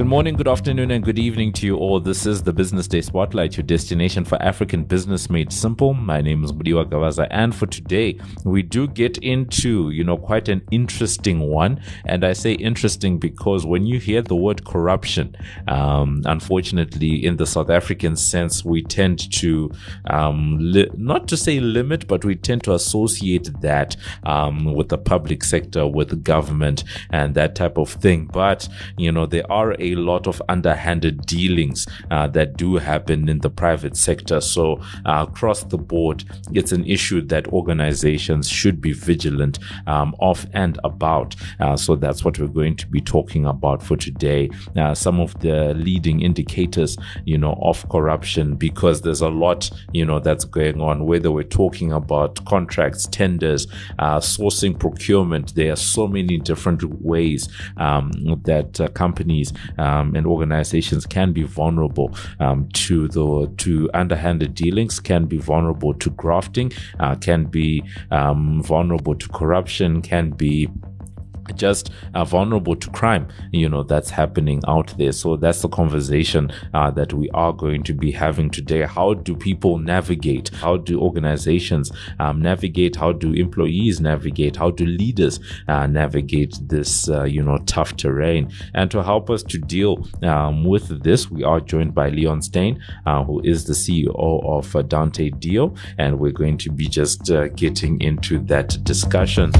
Good 0.00 0.06
morning, 0.06 0.34
good 0.34 0.48
afternoon, 0.48 0.92
and 0.92 1.04
good 1.04 1.18
evening 1.18 1.52
to 1.52 1.66
you 1.66 1.76
all. 1.76 2.00
This 2.00 2.24
is 2.24 2.42
the 2.42 2.54
Business 2.54 2.88
Day 2.88 3.02
Spotlight, 3.02 3.58
your 3.58 3.64
destination 3.64 4.24
for 4.24 4.42
African 4.42 4.82
business 4.82 5.28
made 5.28 5.52
simple. 5.52 5.92
My 5.92 6.22
name 6.22 6.42
is 6.42 6.52
Mudiwa 6.52 6.86
Gavaza, 6.88 7.28
and 7.30 7.54
for 7.54 7.66
today, 7.66 8.18
we 8.42 8.62
do 8.62 8.88
get 8.88 9.18
into, 9.18 9.90
you 9.90 10.02
know, 10.02 10.16
quite 10.16 10.48
an 10.48 10.62
interesting 10.70 11.40
one. 11.40 11.82
And 12.06 12.24
I 12.24 12.32
say 12.32 12.54
interesting 12.54 13.18
because 13.18 13.66
when 13.66 13.84
you 13.84 14.00
hear 14.00 14.22
the 14.22 14.34
word 14.34 14.64
corruption, 14.64 15.36
um, 15.68 16.22
unfortunately, 16.24 17.22
in 17.22 17.36
the 17.36 17.44
South 17.44 17.68
African 17.68 18.16
sense, 18.16 18.64
we 18.64 18.82
tend 18.82 19.30
to, 19.32 19.70
um, 20.06 20.56
li- 20.58 20.88
not 20.96 21.28
to 21.28 21.36
say 21.36 21.60
limit, 21.60 22.08
but 22.08 22.24
we 22.24 22.36
tend 22.36 22.64
to 22.64 22.72
associate 22.72 23.50
that 23.60 23.96
um, 24.22 24.72
with 24.72 24.88
the 24.88 24.96
public 24.96 25.44
sector, 25.44 25.86
with 25.86 26.24
government, 26.24 26.84
and 27.10 27.34
that 27.34 27.54
type 27.54 27.76
of 27.76 27.90
thing. 27.90 28.30
But, 28.32 28.66
you 28.96 29.12
know, 29.12 29.26
there 29.26 29.44
are 29.52 29.72
a 29.78 29.89
lot 29.94 30.26
of 30.26 30.42
underhanded 30.48 31.26
dealings 31.26 31.86
uh, 32.10 32.26
that 32.28 32.56
do 32.56 32.76
happen 32.76 33.28
in 33.28 33.38
the 33.38 33.50
private 33.50 33.96
sector. 33.96 34.40
So 34.40 34.80
uh, 35.06 35.26
across 35.28 35.64
the 35.64 35.78
board, 35.78 36.24
it's 36.52 36.72
an 36.72 36.84
issue 36.84 37.20
that 37.22 37.48
organizations 37.48 38.48
should 38.48 38.80
be 38.80 38.92
vigilant 38.92 39.58
um, 39.86 40.14
of 40.20 40.46
and 40.52 40.78
about. 40.84 41.36
Uh, 41.58 41.76
so 41.76 41.96
that's 41.96 42.24
what 42.24 42.38
we're 42.38 42.46
going 42.46 42.76
to 42.76 42.86
be 42.86 43.00
talking 43.00 43.46
about 43.46 43.82
for 43.82 43.96
today. 43.96 44.50
Uh, 44.76 44.94
some 44.94 45.20
of 45.20 45.38
the 45.40 45.74
leading 45.74 46.22
indicators, 46.22 46.96
you 47.24 47.38
know, 47.38 47.58
of 47.62 47.88
corruption, 47.88 48.54
because 48.54 49.02
there's 49.02 49.20
a 49.20 49.28
lot, 49.28 49.70
you 49.92 50.04
know, 50.04 50.18
that's 50.18 50.44
going 50.44 50.80
on. 50.80 51.06
Whether 51.06 51.30
we're 51.30 51.42
talking 51.44 51.92
about 51.92 52.44
contracts, 52.44 53.06
tenders, 53.06 53.66
uh, 53.98 54.18
sourcing, 54.18 54.78
procurement, 54.78 55.54
there 55.54 55.72
are 55.72 55.76
so 55.76 56.06
many 56.06 56.38
different 56.38 56.82
ways 57.02 57.48
um, 57.76 58.10
that 58.44 58.80
uh, 58.80 58.88
companies 58.88 59.52
um, 59.80 60.14
and 60.14 60.26
organizations 60.26 61.06
can 61.06 61.32
be 61.32 61.42
vulnerable 61.42 62.14
um, 62.38 62.68
to 62.72 63.08
the 63.08 63.52
to 63.58 63.90
underhanded 63.94 64.54
dealings, 64.54 65.00
can 65.00 65.26
be 65.26 65.38
vulnerable 65.38 65.94
to 65.94 66.10
grafting, 66.10 66.72
uh, 67.00 67.14
can 67.16 67.44
be 67.44 67.82
um, 68.10 68.62
vulnerable 68.62 69.14
to 69.14 69.28
corruption, 69.28 70.02
can 70.02 70.30
be 70.30 70.68
just 71.56 71.90
uh, 72.14 72.24
vulnerable 72.24 72.76
to 72.76 72.90
crime, 72.90 73.28
you 73.52 73.68
know, 73.68 73.82
that's 73.82 74.10
happening 74.10 74.62
out 74.66 74.96
there. 74.98 75.12
So 75.12 75.36
that's 75.36 75.62
the 75.62 75.68
conversation 75.68 76.50
uh, 76.74 76.90
that 76.92 77.12
we 77.12 77.30
are 77.30 77.52
going 77.52 77.82
to 77.84 77.94
be 77.94 78.10
having 78.10 78.50
today. 78.50 78.82
How 78.82 79.14
do 79.14 79.34
people 79.34 79.78
navigate? 79.78 80.48
How 80.50 80.76
do 80.76 81.00
organizations 81.00 81.90
um, 82.18 82.40
navigate? 82.40 82.96
How 82.96 83.12
do 83.12 83.32
employees 83.32 84.00
navigate? 84.00 84.56
How 84.56 84.70
do 84.70 84.86
leaders 84.86 85.40
uh, 85.68 85.86
navigate 85.86 86.58
this, 86.62 87.08
uh, 87.08 87.24
you 87.24 87.42
know, 87.42 87.58
tough 87.66 87.96
terrain? 87.96 88.52
And 88.74 88.90
to 88.90 89.02
help 89.02 89.30
us 89.30 89.42
to 89.44 89.58
deal 89.58 90.06
um, 90.22 90.64
with 90.64 91.02
this, 91.02 91.30
we 91.30 91.44
are 91.44 91.60
joined 91.60 91.94
by 91.94 92.10
Leon 92.10 92.42
Steyn, 92.42 92.82
uh, 93.06 93.24
who 93.24 93.40
is 93.42 93.64
the 93.64 93.72
CEO 93.72 94.14
of 94.44 94.74
uh, 94.74 94.82
Dante 94.82 95.30
Dio, 95.30 95.74
and 95.98 96.18
we're 96.18 96.32
going 96.32 96.58
to 96.58 96.70
be 96.70 96.86
just 96.86 97.30
getting 97.56 98.00
into 98.00 98.38
that 98.40 98.82
discussion. 98.84 99.52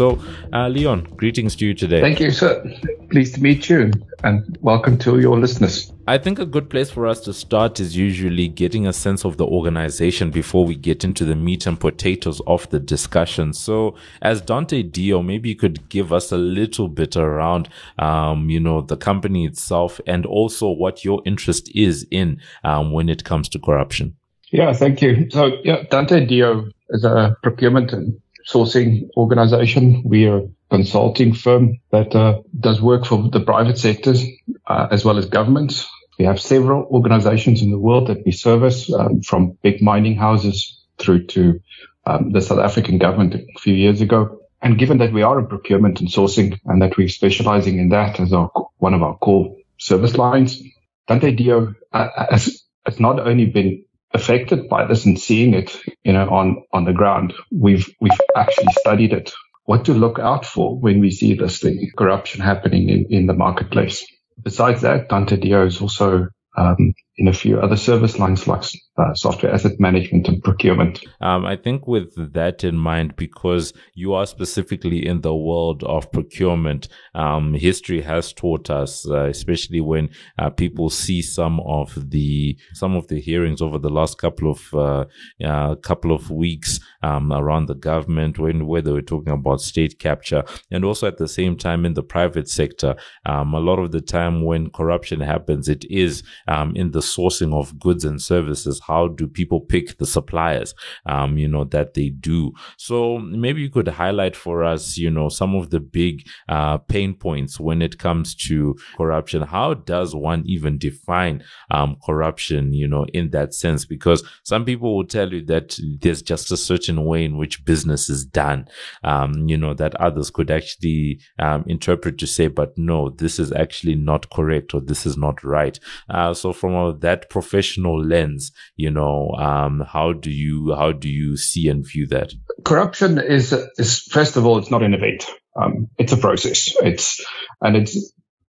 So, 0.00 0.18
uh, 0.54 0.66
Leon, 0.68 1.08
greetings 1.18 1.54
to 1.56 1.66
you 1.66 1.74
today. 1.74 2.00
Thank 2.00 2.20
you, 2.20 2.30
sir. 2.30 2.64
Pleased 3.10 3.34
to 3.34 3.42
meet 3.42 3.68
you 3.68 3.92
and 4.24 4.56
welcome 4.62 4.96
to 4.96 5.20
your 5.20 5.38
listeners. 5.38 5.92
I 6.06 6.16
think 6.16 6.38
a 6.38 6.46
good 6.46 6.70
place 6.70 6.90
for 6.90 7.06
us 7.06 7.20
to 7.20 7.34
start 7.34 7.80
is 7.80 7.94
usually 7.94 8.48
getting 8.48 8.86
a 8.86 8.94
sense 8.94 9.26
of 9.26 9.36
the 9.36 9.44
organization 9.44 10.30
before 10.30 10.64
we 10.64 10.74
get 10.74 11.04
into 11.04 11.26
the 11.26 11.36
meat 11.36 11.66
and 11.66 11.78
potatoes 11.78 12.40
of 12.46 12.66
the 12.70 12.80
discussion. 12.80 13.52
So, 13.52 13.94
as 14.22 14.40
Dante 14.40 14.82
Dio, 14.84 15.20
maybe 15.22 15.50
you 15.50 15.56
could 15.56 15.86
give 15.90 16.14
us 16.14 16.32
a 16.32 16.38
little 16.38 16.88
bit 16.88 17.14
around, 17.16 17.68
um, 17.98 18.48
you 18.48 18.58
know, 18.58 18.80
the 18.80 18.96
company 18.96 19.44
itself 19.44 20.00
and 20.06 20.24
also 20.24 20.70
what 20.70 21.04
your 21.04 21.20
interest 21.26 21.70
is 21.74 22.06
in 22.10 22.40
um, 22.64 22.92
when 22.92 23.10
it 23.10 23.22
comes 23.22 23.50
to 23.50 23.58
corruption. 23.58 24.16
Yeah, 24.50 24.72
thank 24.72 25.00
you. 25.00 25.28
So, 25.30 25.58
yeah, 25.62 25.84
Dante 25.88 26.26
Dio 26.26 26.68
is 26.90 27.04
a 27.04 27.36
procurement 27.42 27.92
and 27.92 28.20
sourcing 28.48 29.08
organization. 29.16 30.02
We 30.04 30.26
are 30.26 30.38
a 30.38 30.48
consulting 30.70 31.34
firm 31.34 31.78
that 31.92 32.14
uh, 32.16 32.42
does 32.58 32.80
work 32.80 33.06
for 33.06 33.28
the 33.30 33.40
private 33.40 33.78
sectors 33.78 34.24
uh, 34.66 34.88
as 34.90 35.04
well 35.04 35.18
as 35.18 35.26
governments. 35.26 35.86
We 36.18 36.24
have 36.24 36.40
several 36.40 36.84
organizations 36.90 37.62
in 37.62 37.70
the 37.70 37.78
world 37.78 38.08
that 38.08 38.26
we 38.26 38.32
service, 38.32 38.92
um, 38.92 39.22
from 39.22 39.56
big 39.62 39.80
mining 39.80 40.16
houses 40.16 40.82
through 40.98 41.26
to 41.28 41.60
um, 42.04 42.32
the 42.32 42.40
South 42.40 42.58
African 42.58 42.98
government 42.98 43.34
a 43.34 43.60
few 43.60 43.74
years 43.74 44.00
ago. 44.00 44.40
And 44.62 44.78
given 44.78 44.98
that 44.98 45.12
we 45.12 45.22
are 45.22 45.38
in 45.38 45.46
procurement 45.46 46.00
and 46.00 46.10
sourcing 46.10 46.58
and 46.66 46.82
that 46.82 46.98
we're 46.98 47.08
specializing 47.08 47.78
in 47.78 47.88
that 47.90 48.20
as 48.20 48.32
our, 48.32 48.50
one 48.78 48.94
of 48.94 49.02
our 49.02 49.16
core 49.16 49.56
service 49.78 50.16
lines, 50.16 50.60
Dante 51.06 51.30
Dio 51.32 51.74
uh, 51.92 52.08
has, 52.30 52.62
has 52.84 53.00
not 53.00 53.20
only 53.20 53.46
been 53.46 53.84
affected 54.12 54.68
by 54.68 54.86
this 54.86 55.06
and 55.06 55.18
seeing 55.18 55.54
it, 55.54 55.76
you 56.02 56.12
know, 56.12 56.28
on, 56.28 56.62
on 56.72 56.84
the 56.84 56.92
ground. 56.92 57.32
We've, 57.52 57.88
we've 58.00 58.20
actually 58.36 58.72
studied 58.78 59.12
it. 59.12 59.32
What 59.64 59.84
to 59.84 59.94
look 59.94 60.18
out 60.18 60.44
for 60.44 60.78
when 60.78 61.00
we 61.00 61.10
see 61.10 61.34
this 61.34 61.60
thing, 61.60 61.90
corruption 61.96 62.40
happening 62.40 62.88
in, 62.88 63.06
in 63.10 63.26
the 63.26 63.34
marketplace. 63.34 64.04
Besides 64.42 64.82
that, 64.82 65.08
Dante 65.08 65.36
Dio 65.36 65.66
is 65.66 65.80
also 65.80 66.28
um, 66.56 66.94
in 67.20 67.28
a 67.28 67.34
few 67.34 67.60
other 67.60 67.76
service 67.76 68.18
lines 68.18 68.48
like 68.48 68.64
uh, 68.96 69.14
software 69.14 69.52
asset 69.52 69.78
management 69.78 70.26
and 70.26 70.42
procurement. 70.42 71.04
Um, 71.20 71.44
I 71.44 71.54
think 71.54 71.86
with 71.86 72.32
that 72.32 72.64
in 72.64 72.76
mind, 72.76 73.14
because 73.16 73.74
you 73.94 74.14
are 74.14 74.26
specifically 74.26 75.06
in 75.06 75.20
the 75.20 75.34
world 75.34 75.84
of 75.84 76.10
procurement, 76.12 76.88
um, 77.14 77.52
history 77.52 78.00
has 78.00 78.32
taught 78.32 78.70
us, 78.70 79.06
uh, 79.08 79.26
especially 79.26 79.82
when 79.82 80.08
uh, 80.38 80.48
people 80.48 80.88
see 80.88 81.20
some 81.20 81.60
of 81.60 82.10
the 82.10 82.58
some 82.72 82.96
of 82.96 83.08
the 83.08 83.20
hearings 83.20 83.60
over 83.60 83.78
the 83.78 83.90
last 83.90 84.16
couple 84.16 84.50
of 84.50 84.74
uh, 84.74 85.74
couple 85.82 86.12
of 86.12 86.30
weeks 86.30 86.80
um, 87.02 87.32
around 87.32 87.66
the 87.66 87.74
government, 87.74 88.38
when 88.38 88.66
whether 88.66 88.94
we're 88.94 89.02
talking 89.02 89.32
about 89.32 89.60
state 89.60 89.98
capture, 89.98 90.42
and 90.70 90.86
also 90.86 91.06
at 91.06 91.18
the 91.18 91.28
same 91.28 91.54
time 91.54 91.84
in 91.84 91.92
the 91.92 92.02
private 92.02 92.48
sector, 92.48 92.96
um, 93.26 93.52
a 93.52 93.60
lot 93.60 93.78
of 93.78 93.92
the 93.92 94.00
time 94.00 94.42
when 94.42 94.70
corruption 94.70 95.20
happens, 95.20 95.68
it 95.68 95.84
is 95.90 96.22
um, 96.48 96.74
in 96.74 96.92
the 96.92 97.09
sourcing 97.16 97.52
of 97.54 97.78
goods 97.78 98.04
and 98.04 98.20
services. 98.20 98.80
How 98.86 99.08
do 99.08 99.26
people 99.26 99.60
pick 99.60 99.98
the 99.98 100.06
suppliers, 100.06 100.74
um, 101.06 101.38
you 101.38 101.48
know, 101.48 101.64
that 101.64 101.94
they 101.94 102.08
do? 102.10 102.52
So 102.76 103.18
maybe 103.18 103.60
you 103.62 103.70
could 103.70 103.88
highlight 103.88 104.36
for 104.36 104.64
us, 104.64 104.96
you 104.96 105.10
know, 105.10 105.28
some 105.28 105.54
of 105.54 105.70
the 105.70 105.80
big 105.80 106.26
uh, 106.48 106.78
pain 106.78 107.14
points 107.14 107.58
when 107.58 107.82
it 107.82 107.98
comes 107.98 108.34
to 108.46 108.76
corruption. 108.96 109.42
How 109.42 109.74
does 109.74 110.14
one 110.14 110.42
even 110.46 110.78
define 110.78 111.42
um, 111.70 111.96
corruption, 112.04 112.72
you 112.72 112.88
know, 112.88 113.06
in 113.12 113.30
that 113.30 113.54
sense? 113.54 113.84
Because 113.84 114.22
some 114.44 114.64
people 114.64 114.96
will 114.96 115.06
tell 115.06 115.32
you 115.32 115.44
that 115.46 115.78
there's 116.00 116.22
just 116.22 116.50
a 116.52 116.56
certain 116.56 117.04
way 117.04 117.24
in 117.24 117.36
which 117.36 117.64
business 117.64 118.08
is 118.08 118.24
done, 118.24 118.66
um, 119.04 119.48
you 119.48 119.56
know, 119.56 119.74
that 119.74 119.94
others 119.96 120.30
could 120.30 120.50
actually 120.50 121.20
um, 121.38 121.64
interpret 121.66 122.18
to 122.18 122.26
say, 122.26 122.46
but 122.46 122.76
no, 122.76 123.10
this 123.10 123.38
is 123.38 123.52
actually 123.52 123.94
not 123.94 124.30
correct 124.30 124.74
or 124.74 124.80
this 124.80 125.06
is 125.06 125.16
not 125.16 125.42
right. 125.44 125.78
Uh, 126.08 126.34
so 126.34 126.52
from 126.52 126.74
a 126.74 126.89
that 126.92 127.30
professional 127.30 128.02
lens, 128.02 128.52
you 128.76 128.90
know, 128.90 129.30
um, 129.38 129.84
how 129.86 130.12
do 130.12 130.30
you 130.30 130.74
how 130.74 130.92
do 130.92 131.08
you 131.08 131.36
see 131.36 131.68
and 131.68 131.86
view 131.86 132.06
that? 132.08 132.32
Corruption 132.64 133.18
is 133.18 133.52
is 133.78 134.00
first 134.10 134.36
of 134.36 134.46
all, 134.46 134.58
it's 134.58 134.70
not 134.70 134.82
an 134.82 134.94
event. 134.94 135.24
Um, 135.60 135.88
it's 135.98 136.12
a 136.12 136.16
process. 136.16 136.74
It's 136.82 137.24
and 137.60 137.76
it's 137.76 138.12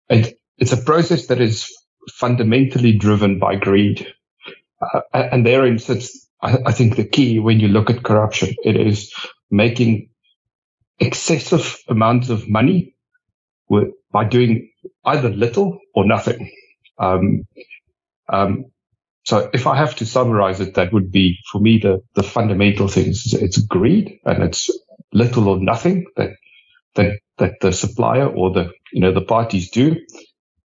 it, 0.10 0.40
it's 0.58 0.74
a 0.74 0.78
process 0.78 1.28
that 1.28 1.42
is 1.42 1.72
fundamentally 2.14 2.98
driven 2.98 3.40
by 3.40 3.56
greed, 3.56 4.08
uh, 4.82 5.02
and 5.14 5.46
therein 5.46 5.80
sits, 5.80 6.28
I, 6.42 6.58
I 6.68 6.72
think, 6.72 6.96
the 6.96 7.08
key 7.08 7.40
when 7.40 7.60
you 7.60 7.68
look 7.68 7.90
at 7.90 8.04
corruption. 8.04 8.56
It 8.64 8.76
is 8.78 9.14
making 9.52 10.10
excessive 11.00 11.78
amounts 11.88 12.30
of 12.30 12.50
money 12.50 12.96
with, 13.70 13.90
by 14.12 14.26
doing 14.26 14.72
either 15.06 15.30
little 15.30 15.80
or 15.94 16.06
nothing. 16.06 16.52
Um, 17.00 17.44
um, 18.30 18.66
so 19.26 19.50
if 19.54 19.68
I 19.68 19.76
have 19.76 19.96
to 19.98 20.06
summarize 20.06 20.62
it, 20.62 20.76
that 20.76 20.94
would 20.94 21.12
be 21.12 21.38
for 21.52 21.60
me 21.60 21.80
the, 21.80 22.02
the 22.16 22.24
fundamental 22.24 22.88
things. 22.88 23.34
It's 23.34 23.58
greed 23.58 24.20
and 24.26 24.42
it's 24.44 24.70
little 25.12 25.50
or 25.50 25.60
nothing 25.60 26.06
that, 26.16 26.32
that, 26.96 27.20
that 27.38 27.54
the 27.60 27.74
supplier 27.74 28.28
or 28.28 28.54
the, 28.54 28.72
you 28.94 29.02
know, 29.02 29.12
the 29.12 29.22
parties 29.22 29.70
do. 29.70 29.98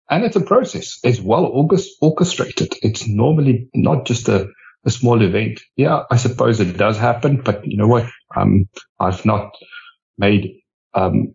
And 0.10 0.24
it's 0.24 0.36
a 0.36 0.42
process. 0.42 1.00
It's 1.04 1.20
well 1.20 1.46
orchestrated. 2.02 2.76
It's 2.84 3.08
normally 3.08 3.70
not 3.74 4.06
just 4.06 4.30
a, 4.30 4.48
a 4.86 4.92
small 4.92 5.22
event. 5.24 5.62
Yeah, 5.76 6.04
I 6.12 6.18
suppose 6.18 6.60
it 6.60 6.78
does 6.78 6.98
happen, 7.00 7.42
but 7.44 7.66
you 7.66 7.78
know 7.78 7.88
what? 7.88 8.08
Um, 8.36 8.66
I've 9.00 9.26
not 9.26 9.56
made, 10.20 10.60
um, 10.94 11.34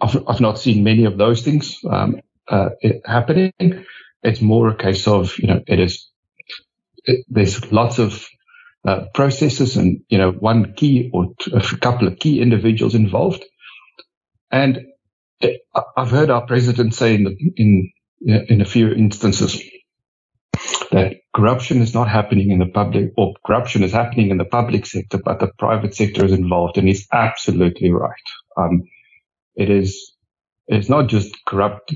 I've, 0.00 0.26
I've 0.28 0.40
not 0.40 0.58
seen 0.58 0.84
many 0.84 1.04
of 1.04 1.18
those 1.18 1.42
things, 1.42 1.78
um, 1.90 2.16
uh, 2.48 2.70
happening. 3.04 3.52
It's 4.24 4.40
more 4.40 4.68
a 4.68 4.76
case 4.76 5.06
of, 5.06 5.38
you 5.38 5.48
know, 5.48 5.60
it 5.66 5.78
is, 5.78 6.10
it, 7.04 7.26
there's 7.28 7.70
lots 7.70 7.98
of 7.98 8.26
uh, 8.86 9.04
processes 9.14 9.76
and, 9.76 10.00
you 10.08 10.18
know, 10.18 10.32
one 10.32 10.72
key 10.74 11.10
or 11.12 11.26
a 11.52 11.60
couple 11.76 12.08
of 12.08 12.18
key 12.18 12.40
individuals 12.40 12.94
involved. 12.94 13.44
And 14.50 14.80
I've 15.96 16.10
heard 16.10 16.30
our 16.30 16.46
president 16.46 16.94
say 16.94 17.14
in, 17.14 17.24
the, 17.24 17.36
in, 17.56 17.92
in 18.48 18.60
a 18.60 18.64
few 18.64 18.92
instances 18.92 19.62
that 20.90 21.16
corruption 21.34 21.82
is 21.82 21.92
not 21.92 22.08
happening 22.08 22.50
in 22.50 22.60
the 22.60 22.66
public 22.66 23.10
or 23.16 23.34
corruption 23.44 23.82
is 23.82 23.92
happening 23.92 24.30
in 24.30 24.38
the 24.38 24.44
public 24.44 24.86
sector, 24.86 25.18
but 25.18 25.40
the 25.40 25.50
private 25.58 25.94
sector 25.94 26.24
is 26.24 26.32
involved. 26.32 26.78
And 26.78 26.88
he's 26.88 27.06
absolutely 27.12 27.90
right. 27.90 28.12
Um, 28.56 28.84
it 29.56 29.68
is, 29.68 30.14
it's 30.68 30.88
not 30.88 31.08
just 31.08 31.34
corrupt 31.46 31.92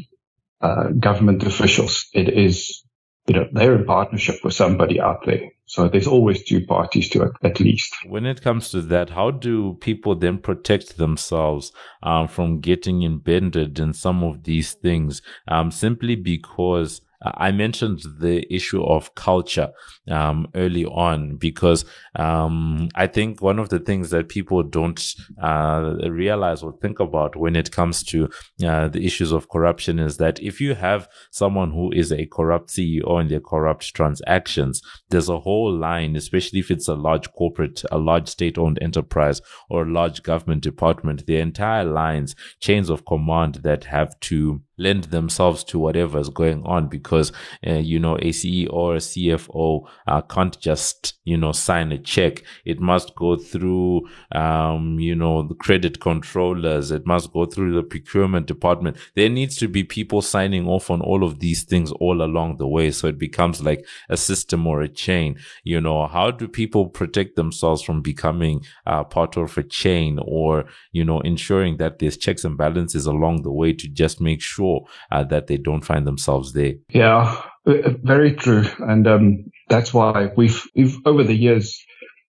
uh, 0.61 0.89
government 0.99 1.43
officials. 1.45 2.07
It 2.13 2.29
is 2.29 2.83
you 3.29 3.35
know, 3.35 3.47
they're 3.53 3.75
in 3.75 3.85
partnership 3.85 4.43
with 4.43 4.55
somebody 4.55 4.99
out 4.99 5.25
there. 5.27 5.51
So 5.67 5.87
there's 5.87 6.07
always 6.07 6.43
two 6.45 6.65
parties 6.65 7.11
to 7.11 7.25
it, 7.25 7.33
at 7.43 7.61
least. 7.61 7.95
When 8.07 8.25
it 8.25 8.41
comes 8.41 8.71
to 8.71 8.81
that, 8.83 9.11
how 9.11 9.31
do 9.31 9.77
people 9.83 10.17
then 10.17 10.39
protect 10.39 10.97
themselves 10.97 11.73
um, 12.03 12.27
from 12.27 12.61
getting 12.61 13.03
embedded 13.03 13.79
in 13.79 13.93
some 13.93 14.25
of 14.25 14.45
these 14.45 14.73
things? 14.73 15.21
Um, 15.47 15.71
simply 15.71 16.17
because 16.17 17.03
I 17.23 17.51
mentioned 17.51 18.03
the 18.21 18.47
issue 18.53 18.83
of 18.83 19.15
culture 19.17 19.71
um, 20.09 20.49
early 20.55 20.85
on 20.85 21.37
because 21.37 21.85
um, 22.15 22.89
I 22.95 23.09
think 23.09 23.43
one 23.43 23.59
of 23.59 23.71
the 23.71 23.81
things 23.81 24.11
that 24.11 24.29
people 24.29 24.63
don't 24.63 25.03
uh, 25.43 25.97
realize 26.09 26.63
or 26.63 26.75
think 26.81 27.01
about 27.01 27.35
when 27.35 27.57
it 27.57 27.73
comes 27.73 28.05
to 28.05 28.29
uh, 28.65 28.89
the 28.89 29.05
issues 29.05 29.33
of 29.33 29.49
corruption 29.49 29.99
is 29.99 30.19
that 30.19 30.41
if 30.41 30.61
you 30.61 30.75
have 30.75 31.09
someone 31.33 31.73
who 31.73 31.91
is 31.93 32.13
a 32.13 32.27
corrupt 32.27 32.71
CEO 32.71 33.21
and 33.21 33.31
their 33.31 33.41
corrupt 33.41 33.95
transactions, 33.95 34.81
there's 35.11 35.29
a 35.29 35.41
whole 35.41 35.75
line, 35.75 36.15
especially 36.15 36.61
if 36.61 36.71
it's 36.71 36.87
a 36.89 36.95
large 36.95 37.33
corporate, 37.33 37.83
a 37.91 37.99
large 37.99 38.29
state-owned 38.29 38.79
enterprise 38.81 39.41
or 39.69 39.83
a 39.83 39.91
large 39.91 40.23
government 40.23 40.63
department, 40.63 41.27
the 41.27 41.39
entire 41.39 41.85
lines, 41.85 42.37
chains 42.61 42.89
of 42.89 43.05
command 43.05 43.57
that 43.65 43.85
have 43.85 44.19
to 44.21 44.63
lend 44.79 45.05
themselves 45.05 45.65
to 45.65 45.79
whatever 45.79 46.19
is 46.19 46.29
going 46.29 46.63
on 46.65 46.89
because 46.89 47.33
uh, 47.67 47.75
you 47.75 47.99
know 47.99 48.17
a 48.17 48.31
CEO 48.31 48.73
or 48.73 48.95
a 48.95 48.99
CFO 48.99 49.87
uh, 50.07 50.23
can't 50.23 50.59
just 50.61 51.15
you 51.25 51.37
know 51.37 51.53
sign 51.53 51.93
a 51.93 51.99
check. 51.99 52.43
It 52.65 52.81
must 52.81 53.15
go 53.15 53.37
through 53.37 54.09
um, 54.33 54.99
you 54.99 55.15
know 55.15 55.43
the 55.47 55.55
credit 55.55 56.01
controllers. 56.01 56.91
It 56.91 57.07
must 57.07 57.33
go 57.33 57.47
through 57.47 57.75
the 57.75 57.83
procurement 57.83 58.47
department. 58.47 58.97
There 59.17 59.29
needs 59.29 59.57
to 59.59 59.69
be 59.69 59.85
people 59.85 60.23
signing 60.23 60.67
off 60.69 60.91
on 60.91 61.01
all 61.01 61.25
of 61.25 61.41
these 61.41 61.65
things 61.65 61.93
all 61.93 62.23
along 62.23 62.57
the 62.59 62.67
way. 62.67 62.91
So 62.91 63.09
it 63.09 63.19
becomes 63.19 63.63
like 63.63 63.85
a 64.09 64.17
system 64.17 64.67
or 64.67 64.81
a 64.81 64.89
chain. 64.89 65.39
You 65.65 65.81
know 65.81 66.07
how 66.07 66.31
do 66.31 66.49
people 66.49 66.87
protect 66.89 67.37
themselves 67.37 67.83
from 67.83 68.01
becoming 68.03 68.65
uh, 68.87 69.05
part 69.05 69.37
of 69.37 69.57
a 69.59 69.63
chain 69.63 70.19
or 70.23 70.67
you 70.93 71.05
know 71.05 71.21
ensuring 71.21 71.77
that 71.79 71.99
there's 71.99 72.17
checks 72.17 72.45
and 72.45 72.57
balances 72.57 73.07
along 73.07 73.43
the 73.43 73.53
way 73.53 73.73
to 73.73 73.89
just 73.89 74.21
make 74.21 74.41
sure 74.41 74.68
sure 74.69 74.87
uh, 75.11 75.25
that 75.25 75.47
they 75.47 75.57
don't 75.57 75.85
find 75.85 76.07
themselves 76.07 76.53
there. 76.53 76.75
Yeah, 76.91 77.41
uh, 77.67 77.91
very 78.03 78.35
true. 78.35 78.65
And 78.79 79.07
um, 79.07 79.45
that's 79.69 79.93
why 79.93 80.31
we've, 80.37 80.63
we've, 80.75 80.97
over 81.05 81.25
the 81.25 81.35
years, 81.35 81.85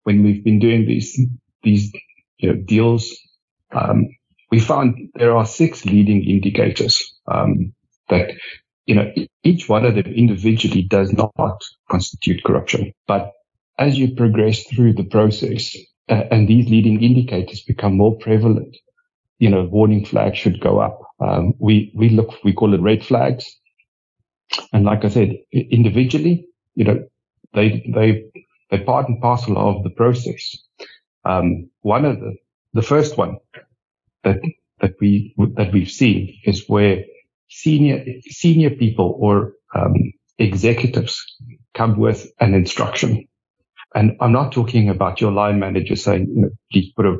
when 0.04 0.22
we've 0.22 0.44
been 0.44 0.58
doing 0.58 0.86
these, 0.86 1.20
these 1.62 1.92
you 2.38 2.52
know, 2.52 2.60
deals, 2.66 3.16
um, 3.72 4.08
we 4.50 4.60
found 4.60 5.10
there 5.14 5.36
are 5.36 5.46
six 5.46 5.84
leading 5.84 6.24
indicators 6.24 7.14
um, 7.30 7.74
that, 8.08 8.30
you 8.86 8.94
know, 8.94 9.12
each 9.44 9.68
one 9.68 9.84
of 9.84 9.94
them 9.94 10.06
individually 10.06 10.82
does 10.82 11.12
not 11.12 11.32
constitute 11.90 12.42
corruption. 12.44 12.92
But 13.06 13.32
as 13.78 13.98
you 13.98 14.14
progress 14.14 14.64
through 14.64 14.94
the 14.94 15.04
process, 15.04 15.76
uh, 16.08 16.24
and 16.30 16.48
these 16.48 16.70
leading 16.70 17.02
indicators 17.02 17.62
become 17.62 17.94
more 17.96 18.16
prevalent, 18.16 18.74
you 19.38 19.50
know, 19.50 19.64
warning 19.64 20.04
flags 20.04 20.38
should 20.38 20.60
go 20.60 20.80
up. 20.80 21.00
Um, 21.20 21.54
we, 21.58 21.92
we 21.94 22.08
look, 22.10 22.42
we 22.44 22.52
call 22.52 22.74
it 22.74 22.80
red 22.80 23.04
flags. 23.04 23.44
And 24.72 24.84
like 24.84 25.04
I 25.04 25.08
said, 25.08 25.36
individually, 25.52 26.46
you 26.74 26.84
know, 26.84 27.04
they, 27.54 27.90
they, 27.94 28.24
they're 28.70 28.84
part 28.84 29.08
and 29.08 29.20
parcel 29.20 29.58
of 29.58 29.84
the 29.84 29.90
process. 29.90 30.56
Um, 31.24 31.70
one 31.82 32.04
of 32.04 32.20
the, 32.20 32.36
the 32.72 32.82
first 32.82 33.16
one 33.18 33.38
that, 34.24 34.40
that 34.80 34.94
we, 35.00 35.34
that 35.56 35.72
we've 35.72 35.90
seen 35.90 36.38
is 36.44 36.68
where 36.68 37.04
senior, 37.48 38.04
senior 38.22 38.70
people 38.70 39.16
or, 39.20 39.52
um, 39.74 39.94
executives 40.38 41.24
come 41.74 41.98
with 41.98 42.30
an 42.40 42.54
instruction. 42.54 43.26
And 43.94 44.16
I'm 44.20 44.32
not 44.32 44.52
talking 44.52 44.88
about 44.88 45.20
your 45.20 45.32
line 45.32 45.58
manager 45.58 45.96
saying, 45.96 46.28
you 46.34 46.42
know, 46.42 46.50
please 46.70 46.92
put 46.94 47.06
a, 47.06 47.18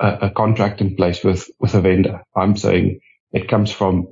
a, 0.00 0.26
a 0.26 0.30
contract 0.30 0.80
in 0.80 0.96
place 0.96 1.22
with, 1.24 1.48
with 1.60 1.74
a 1.74 1.80
vendor. 1.80 2.22
I'm 2.36 2.56
saying 2.56 3.00
it 3.32 3.48
comes 3.48 3.72
from 3.72 4.08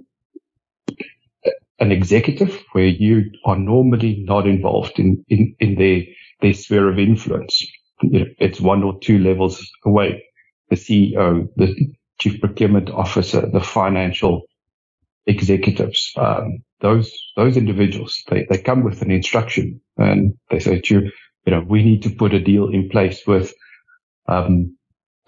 an 1.79 1.93
executive 1.93 2.63
where 2.73 2.87
you 2.87 3.31
are 3.45 3.59
normally 3.59 4.23
not 4.25 4.47
involved 4.47 4.99
in, 4.99 5.25
in, 5.29 5.55
in 5.59 5.75
their, 5.75 6.03
their 6.41 6.55
sphere 6.55 6.89
of 6.89 6.99
influence. 6.99 7.67
It's 8.03 8.61
one 8.61 8.83
or 8.83 8.99
two 9.01 9.19
levels 9.19 9.69
away. 9.85 10.25
The 10.71 10.77
CEO, 10.77 11.49
the 11.57 11.75
chief 12.21 12.41
procurement 12.41 12.91
officer, 12.91 13.49
the 13.49 13.61
financial 13.61 14.43
executives, 15.27 16.13
um, 16.17 16.63
those, 16.81 17.13
those 17.37 17.57
individuals, 17.57 18.23
they, 18.29 18.47
they 18.49 18.59
come 18.59 18.85
with 18.85 19.03
an 19.03 19.11
instruction 19.11 19.81
and 19.97 20.35
they 20.51 20.59
say 20.61 20.81
to 20.81 20.95
you, 20.95 21.13
you 21.47 21.53
know, 21.53 21.65
we 21.69 21.83
need 21.85 22.03
to 22.05 22.11
put 22.11 22.35
a 22.35 22.41
deal 22.41 22.69
in 22.69 22.89
place 22.89 23.27
with, 23.27 23.53
um, 24.29 24.77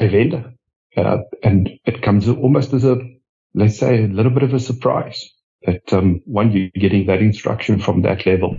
vendor. 0.00 0.52
Uh, 0.96 1.18
and 1.42 1.70
it 1.84 2.02
comes 2.02 2.28
almost 2.28 2.72
as 2.72 2.84
a, 2.84 2.96
let's 3.54 3.78
say, 3.78 4.04
a 4.04 4.08
little 4.08 4.32
bit 4.32 4.44
of 4.44 4.54
a 4.54 4.60
surprise 4.60 5.28
that 5.62 5.92
um, 5.92 6.20
one, 6.24 6.52
you're 6.52 6.70
getting 6.74 7.06
that 7.06 7.20
instruction 7.20 7.80
from 7.80 8.02
that 8.02 8.26
level. 8.26 8.56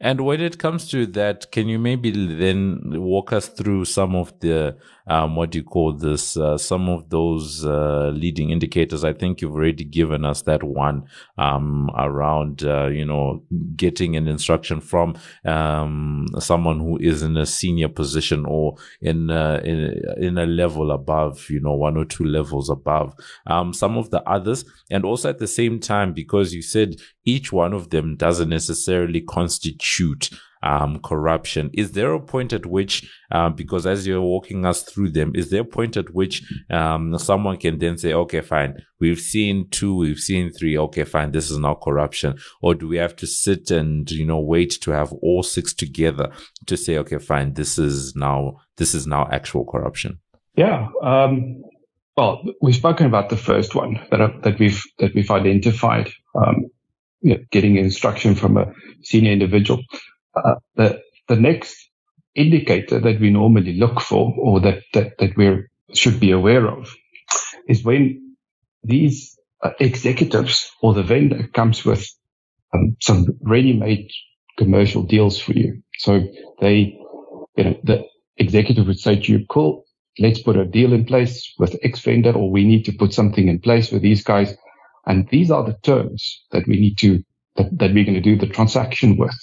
And 0.00 0.20
when 0.20 0.40
it 0.40 0.58
comes 0.58 0.88
to 0.90 1.06
that, 1.06 1.50
can 1.50 1.68
you 1.68 1.78
maybe 1.78 2.10
then 2.10 2.80
walk 2.84 3.32
us 3.32 3.48
through 3.48 3.86
some 3.86 4.14
of 4.14 4.38
the 4.40 4.76
um, 5.08 5.36
what 5.36 5.50
do 5.50 5.58
you 5.58 5.64
call 5.64 5.92
this? 5.92 6.36
Uh, 6.36 6.58
some 6.58 6.88
of 6.88 7.10
those 7.10 7.64
uh, 7.64 8.10
leading 8.12 8.50
indicators. 8.50 9.04
I 9.04 9.12
think 9.12 9.40
you've 9.40 9.54
already 9.54 9.84
given 9.84 10.24
us 10.24 10.42
that 10.42 10.64
one 10.64 11.04
um, 11.38 11.90
around, 11.96 12.64
uh, 12.64 12.86
you 12.88 13.04
know, 13.04 13.44
getting 13.76 14.16
an 14.16 14.26
instruction 14.26 14.80
from 14.80 15.16
um, 15.44 16.26
someone 16.40 16.80
who 16.80 16.98
is 16.98 17.22
in 17.22 17.36
a 17.36 17.46
senior 17.46 17.88
position 17.88 18.44
or 18.46 18.76
in, 19.00 19.30
uh, 19.30 19.60
in 19.64 20.02
in 20.18 20.38
a 20.38 20.46
level 20.46 20.90
above, 20.90 21.48
you 21.50 21.60
know, 21.60 21.74
one 21.74 21.96
or 21.96 22.04
two 22.04 22.24
levels 22.24 22.68
above. 22.68 23.14
Um, 23.46 23.72
some 23.72 23.96
of 23.96 24.10
the 24.10 24.28
others, 24.28 24.64
and 24.90 25.04
also 25.04 25.28
at 25.28 25.38
the 25.38 25.46
same 25.46 25.78
time, 25.78 26.14
because 26.14 26.52
you 26.52 26.62
said 26.62 26.96
each 27.24 27.52
one 27.52 27.72
of 27.72 27.90
them 27.90 28.16
doesn't 28.16 28.48
necessarily 28.48 29.20
constitute 29.20 29.55
um, 30.62 30.98
corruption. 31.00 31.70
Is 31.74 31.92
there 31.92 32.12
a 32.12 32.20
point 32.20 32.52
at 32.52 32.66
which, 32.66 33.08
uh, 33.30 33.50
because 33.50 33.86
as 33.86 34.06
you're 34.06 34.20
walking 34.20 34.64
us 34.64 34.82
through 34.82 35.10
them, 35.10 35.32
is 35.34 35.50
there 35.50 35.62
a 35.62 35.64
point 35.64 35.96
at 35.96 36.12
which 36.14 36.42
um, 36.70 37.16
someone 37.18 37.56
can 37.56 37.78
then 37.78 37.98
say, 37.98 38.12
okay, 38.12 38.40
fine, 38.40 38.74
we've 39.00 39.20
seen 39.20 39.68
two, 39.70 39.94
we've 39.94 40.18
seen 40.18 40.50
three, 40.52 40.76
okay, 40.78 41.04
fine, 41.04 41.32
this 41.32 41.50
is 41.50 41.58
now 41.58 41.74
corruption? 41.74 42.38
Or 42.62 42.74
do 42.74 42.88
we 42.88 42.96
have 42.96 43.14
to 43.16 43.26
sit 43.26 43.70
and, 43.70 44.10
you 44.10 44.26
know, 44.26 44.40
wait 44.40 44.72
to 44.82 44.90
have 44.90 45.12
all 45.22 45.42
six 45.42 45.74
together 45.74 46.32
to 46.66 46.76
say, 46.76 46.98
okay, 46.98 47.18
fine, 47.18 47.54
this 47.54 47.78
is 47.78 48.14
now, 48.16 48.56
this 48.76 48.94
is 48.94 49.06
now 49.06 49.28
actual 49.30 49.64
corruption? 49.64 50.18
Yeah. 50.56 50.88
Um, 51.02 51.62
well, 52.16 52.42
we've 52.62 52.74
spoken 52.74 53.06
about 53.06 53.28
the 53.28 53.36
first 53.36 53.74
one 53.74 54.00
that, 54.10 54.42
that 54.42 54.58
we've, 54.58 54.82
that 54.98 55.14
we've 55.14 55.30
identified. 55.30 56.10
Um, 56.34 56.70
you 57.22 57.34
know, 57.34 57.40
getting 57.50 57.76
instruction 57.76 58.34
from 58.34 58.56
a 58.56 58.72
senior 59.02 59.32
individual. 59.32 59.82
Uh, 60.36 60.56
the 60.76 61.00
the 61.28 61.36
next 61.36 61.76
indicator 62.34 63.00
that 63.00 63.20
we 63.20 63.30
normally 63.30 63.74
look 63.74 64.00
for, 64.00 64.34
or 64.38 64.60
that 64.60 64.82
that 64.94 65.18
that 65.18 65.36
we 65.36 65.62
should 65.94 66.20
be 66.20 66.30
aware 66.32 66.68
of, 66.68 66.94
is 67.68 67.84
when 67.84 68.36
these 68.84 69.38
uh, 69.62 69.70
executives 69.80 70.70
or 70.82 70.94
the 70.94 71.02
vendor 71.02 71.48
comes 71.54 71.84
with 71.84 72.06
um, 72.74 72.96
some 73.00 73.26
ready-made 73.42 74.10
commercial 74.58 75.02
deals 75.02 75.38
for 75.40 75.52
you. 75.52 75.82
So 75.98 76.22
they, 76.60 76.98
you 77.56 77.64
know, 77.64 77.80
the 77.84 78.04
executive 78.38 78.86
would 78.86 79.00
say 79.00 79.20
to 79.20 79.32
you, 79.32 79.46
"Cool, 79.48 79.84
let's 80.18 80.42
put 80.42 80.56
a 80.56 80.64
deal 80.64 80.92
in 80.92 81.04
place 81.04 81.54
with 81.58 81.78
X 81.82 82.00
vendor, 82.00 82.32
or 82.32 82.50
we 82.50 82.64
need 82.64 82.84
to 82.86 82.92
put 82.92 83.14
something 83.14 83.48
in 83.48 83.60
place 83.60 83.92
with 83.92 84.02
these 84.02 84.24
guys." 84.24 84.56
And 85.06 85.28
these 85.28 85.50
are 85.50 85.64
the 85.64 85.76
terms 85.82 86.44
that 86.50 86.66
we 86.66 86.80
need 86.80 86.98
to, 86.98 87.22
that, 87.56 87.76
that 87.78 87.94
we're 87.94 88.04
going 88.04 88.14
to 88.14 88.20
do 88.20 88.36
the 88.36 88.46
transaction 88.46 89.16
with. 89.16 89.36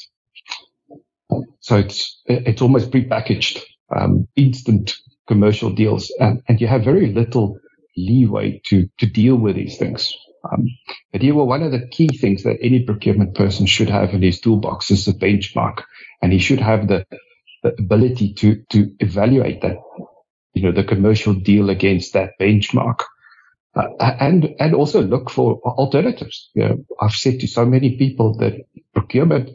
So 1.61 1.77
it's, 1.77 2.21
it's 2.25 2.61
almost 2.61 2.91
prepackaged, 2.91 3.61
um, 3.95 4.27
instant 4.35 4.95
commercial 5.27 5.69
deals 5.69 6.11
and, 6.19 6.41
and 6.47 6.59
you 6.59 6.67
have 6.67 6.83
very 6.83 7.13
little 7.13 7.57
leeway 7.95 8.61
to, 8.65 8.87
to 8.99 9.05
deal 9.05 9.35
with 9.35 9.55
these 9.55 9.77
things. 9.77 10.11
Um, 10.51 10.67
but 11.11 11.21
here, 11.21 11.33
well, 11.33 11.47
one 11.47 11.63
of 11.63 11.71
the 11.71 11.87
key 11.87 12.09
things 12.09 12.43
that 12.43 12.57
any 12.61 12.83
procurement 12.83 13.35
person 13.35 13.65
should 13.65 13.89
have 13.89 14.13
in 14.13 14.21
his 14.21 14.41
toolbox 14.41 14.91
is 14.91 15.07
a 15.07 15.13
benchmark 15.13 15.83
and 16.21 16.33
he 16.33 16.39
should 16.39 16.59
have 16.59 16.87
the, 16.87 17.05
the 17.63 17.73
ability 17.79 18.33
to, 18.33 18.61
to 18.71 18.93
evaluate 18.99 19.61
that, 19.61 19.77
you 20.53 20.63
know, 20.63 20.73
the 20.73 20.83
commercial 20.83 21.33
deal 21.33 21.69
against 21.69 22.13
that 22.13 22.31
benchmark. 22.39 22.99
Uh, 23.75 23.87
and, 24.19 24.53
and 24.59 24.75
also 24.75 25.01
look 25.01 25.31
for 25.31 25.59
alternatives. 25.63 26.51
You 26.53 26.63
know, 26.63 26.85
I've 27.01 27.13
said 27.13 27.39
to 27.39 27.47
so 27.47 27.65
many 27.65 27.97
people 27.97 28.37
that 28.37 28.53
procurement, 28.93 29.49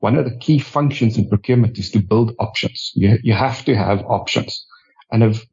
one 0.00 0.16
of 0.16 0.26
the 0.26 0.36
key 0.36 0.58
functions 0.58 1.16
in 1.16 1.28
procurement 1.28 1.78
is 1.78 1.90
to 1.92 2.00
build 2.00 2.34
options. 2.38 2.92
You, 2.94 3.18
you 3.22 3.32
have 3.32 3.64
to 3.64 3.74
have 3.74 4.04
options. 4.04 4.66
And 5.10 5.22
if 5.22 5.46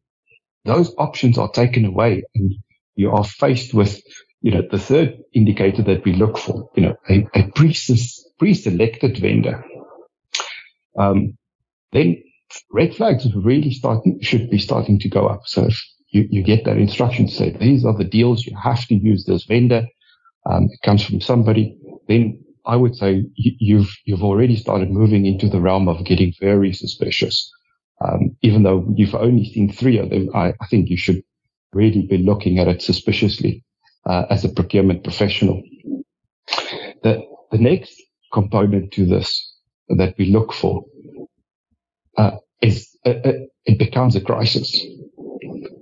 those 0.66 0.94
options 0.98 1.38
are 1.38 1.50
taken 1.50 1.86
away 1.86 2.24
and 2.36 2.56
you 2.96 3.12
are 3.12 3.24
faced 3.24 3.74
with, 3.74 4.02
you 4.42 4.52
know, 4.52 4.64
the 4.70 4.80
third 4.80 5.18
indicator 5.34 5.84
that 5.84 6.04
we 6.04 6.14
look 6.14 6.38
for, 6.38 6.70
you 6.76 6.84
know, 6.84 6.96
a, 7.10 7.26
a 7.34 7.50
pre-selected 8.38 9.18
vendor, 9.18 9.64
um, 10.98 11.38
then 11.94 12.22
red 12.72 12.96
flags 12.96 13.28
really 13.34 13.72
starting, 13.72 14.20
should 14.22 14.50
be 14.50 14.60
starting 14.60 15.00
to 15.00 15.10
go 15.10 15.28
up. 15.28 15.42
So 15.46 15.70
you, 16.12 16.28
you 16.30 16.44
get 16.44 16.66
that 16.66 16.78
instruction 16.78 17.28
to 17.28 17.34
say, 17.34 17.52
these 17.52 17.86
are 17.86 17.98
the 17.98 18.04
deals, 18.04 18.46
you 18.46 18.56
have 18.62 18.86
to 18.88 18.96
use 18.96 19.26
this 19.26 19.46
vendor, 19.46 19.86
um, 20.46 20.68
it 20.72 20.80
comes 20.84 21.06
from 21.06 21.22
somebody, 21.22 21.78
then 22.08 22.44
I 22.66 22.76
would 22.76 22.96
say 22.96 23.26
you've, 23.36 23.90
you've 24.06 24.24
already 24.24 24.56
started 24.56 24.92
moving 24.92 25.26
into 25.26 25.50
the 25.50 25.60
realm 25.60 25.88
of 25.88 26.06
getting 26.06 26.34
very 26.40 26.74
suspicious. 26.74 27.52
Um, 28.02 28.38
even 28.42 28.64
though 28.64 28.86
you've 28.96 29.16
only 29.16 29.46
seen 29.46 29.72
three 29.72 29.98
of 29.98 30.10
them, 30.10 30.30
I, 30.34 30.54
I 30.62 30.68
think 30.70 30.90
you 30.90 30.98
should 30.98 31.22
really 31.74 32.06
be 32.08 32.18
looking 32.18 32.60
at 32.60 32.68
it 32.68 32.82
suspiciously 32.82 33.64
uh, 34.06 34.26
as 34.30 34.46
a 34.46 34.50
procurement 34.50 35.04
professional. 35.04 35.62
The, 37.04 37.22
the 37.52 37.58
next 37.58 38.02
component 38.32 38.94
to 38.94 39.06
this 39.06 39.54
that 39.90 40.16
we 40.18 40.32
look 40.32 40.54
for 40.54 40.86
uh, 42.18 42.38
is 42.62 42.90
uh, 43.06 43.10
uh, 43.10 43.34
it 43.66 43.80
becomes 43.80 44.16
a 44.16 44.22
crisis. 44.22 44.86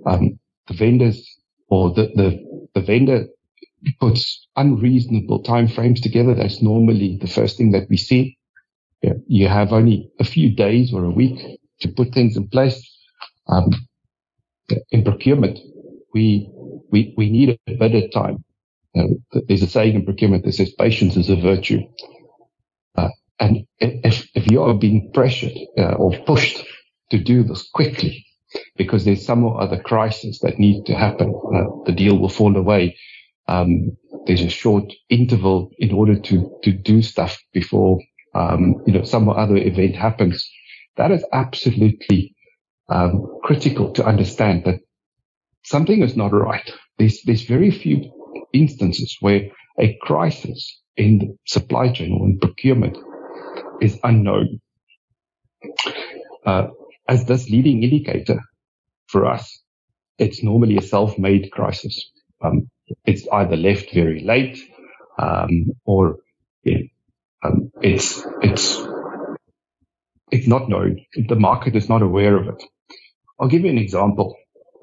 Um, 0.06 0.38
the 0.68 0.74
vendors 0.74 1.26
or 1.68 1.92
the, 1.92 2.10
the, 2.14 2.64
the 2.74 2.80
vendor 2.80 3.26
puts 4.00 4.46
unreasonable 4.56 5.42
timeframes 5.42 6.02
together. 6.02 6.34
That's 6.34 6.62
normally 6.62 7.18
the 7.20 7.28
first 7.28 7.56
thing 7.56 7.72
that 7.72 7.88
we 7.88 7.96
see. 7.96 8.38
You 9.26 9.48
have 9.48 9.72
only 9.72 10.10
a 10.18 10.24
few 10.24 10.54
days 10.54 10.92
or 10.92 11.04
a 11.04 11.10
week 11.10 11.60
to 11.80 11.88
put 11.88 12.12
things 12.12 12.36
in 12.36 12.48
place. 12.48 12.84
Um, 13.48 13.70
in 14.90 15.04
procurement, 15.04 15.58
we, 16.12 16.50
we, 16.90 17.14
we 17.16 17.30
need 17.30 17.58
a 17.66 17.74
of 18.04 18.12
time. 18.12 18.44
there's 19.48 19.62
a 19.62 19.68
saying 19.68 19.94
in 19.94 20.04
procurement 20.04 20.44
that 20.44 20.52
says 20.52 20.72
patience 20.72 21.16
is 21.16 21.30
a 21.30 21.36
virtue. 21.36 21.80
Uh, 22.96 23.10
and 23.40 23.66
if, 23.78 24.28
if 24.34 24.50
you 24.50 24.62
are 24.62 24.74
being 24.74 25.10
pressured 25.14 25.56
uh, 25.78 25.92
or 25.94 26.12
pushed 26.26 26.64
to 27.10 27.18
do 27.18 27.44
this 27.44 27.68
quickly 27.70 28.26
because 28.76 29.04
there's 29.04 29.24
some 29.24 29.44
or 29.44 29.60
other 29.60 29.78
crisis 29.80 30.40
that 30.40 30.58
needs 30.58 30.84
to 30.86 30.94
happen, 30.94 31.34
uh, 31.54 31.64
the 31.84 31.92
deal 31.92 32.18
will 32.18 32.28
fall 32.28 32.56
away. 32.56 32.96
Um, 33.46 33.96
there's 34.26 34.42
a 34.42 34.50
short 34.50 34.92
interval 35.08 35.70
in 35.78 35.92
order 35.92 36.18
to, 36.18 36.58
to 36.62 36.72
do 36.72 37.02
stuff 37.02 37.38
before, 37.52 37.98
um, 38.34 38.76
you 38.86 38.92
know, 38.92 39.04
some 39.04 39.28
or 39.28 39.38
other 39.38 39.56
event 39.56 39.96
happens. 39.96 40.48
That 40.96 41.10
is 41.10 41.24
absolutely 41.32 42.34
um, 42.88 43.26
critical 43.44 43.92
to 43.92 44.04
understand 44.04 44.64
that 44.64 44.80
something 45.64 46.02
is 46.02 46.16
not 46.16 46.32
right. 46.32 46.70
There's, 46.98 47.22
there's 47.24 47.42
very 47.42 47.70
few 47.70 48.12
instances 48.52 49.16
where 49.20 49.42
a 49.78 49.96
crisis 50.02 50.80
in 50.96 51.18
the 51.18 51.36
supply 51.46 51.92
chain 51.92 52.12
or 52.12 52.26
in 52.26 52.38
procurement 52.38 52.98
is 53.80 53.98
unknown. 54.02 54.60
Uh, 56.44 56.68
as 57.08 57.24
this 57.24 57.48
leading 57.48 57.82
indicator 57.82 58.40
for 59.06 59.26
us, 59.26 59.62
it's 60.18 60.42
normally 60.42 60.76
a 60.76 60.82
self-made 60.82 61.50
crisis. 61.50 62.10
Um, 62.42 62.70
it's 63.06 63.26
either 63.32 63.56
left 63.56 63.92
very 63.92 64.20
late, 64.20 64.60
um, 65.18 65.72
or 65.84 66.16
um, 67.42 67.70
it's 67.82 68.24
it's 68.42 68.78
it's 70.30 70.46
not 70.46 70.68
known. 70.68 71.00
The 71.14 71.36
market 71.36 71.76
is 71.76 71.88
not 71.88 72.02
aware 72.02 72.36
of 72.36 72.48
it. 72.48 72.62
I'll 73.40 73.48
give 73.48 73.62
you 73.62 73.70
an 73.70 73.78
example, 73.78 74.36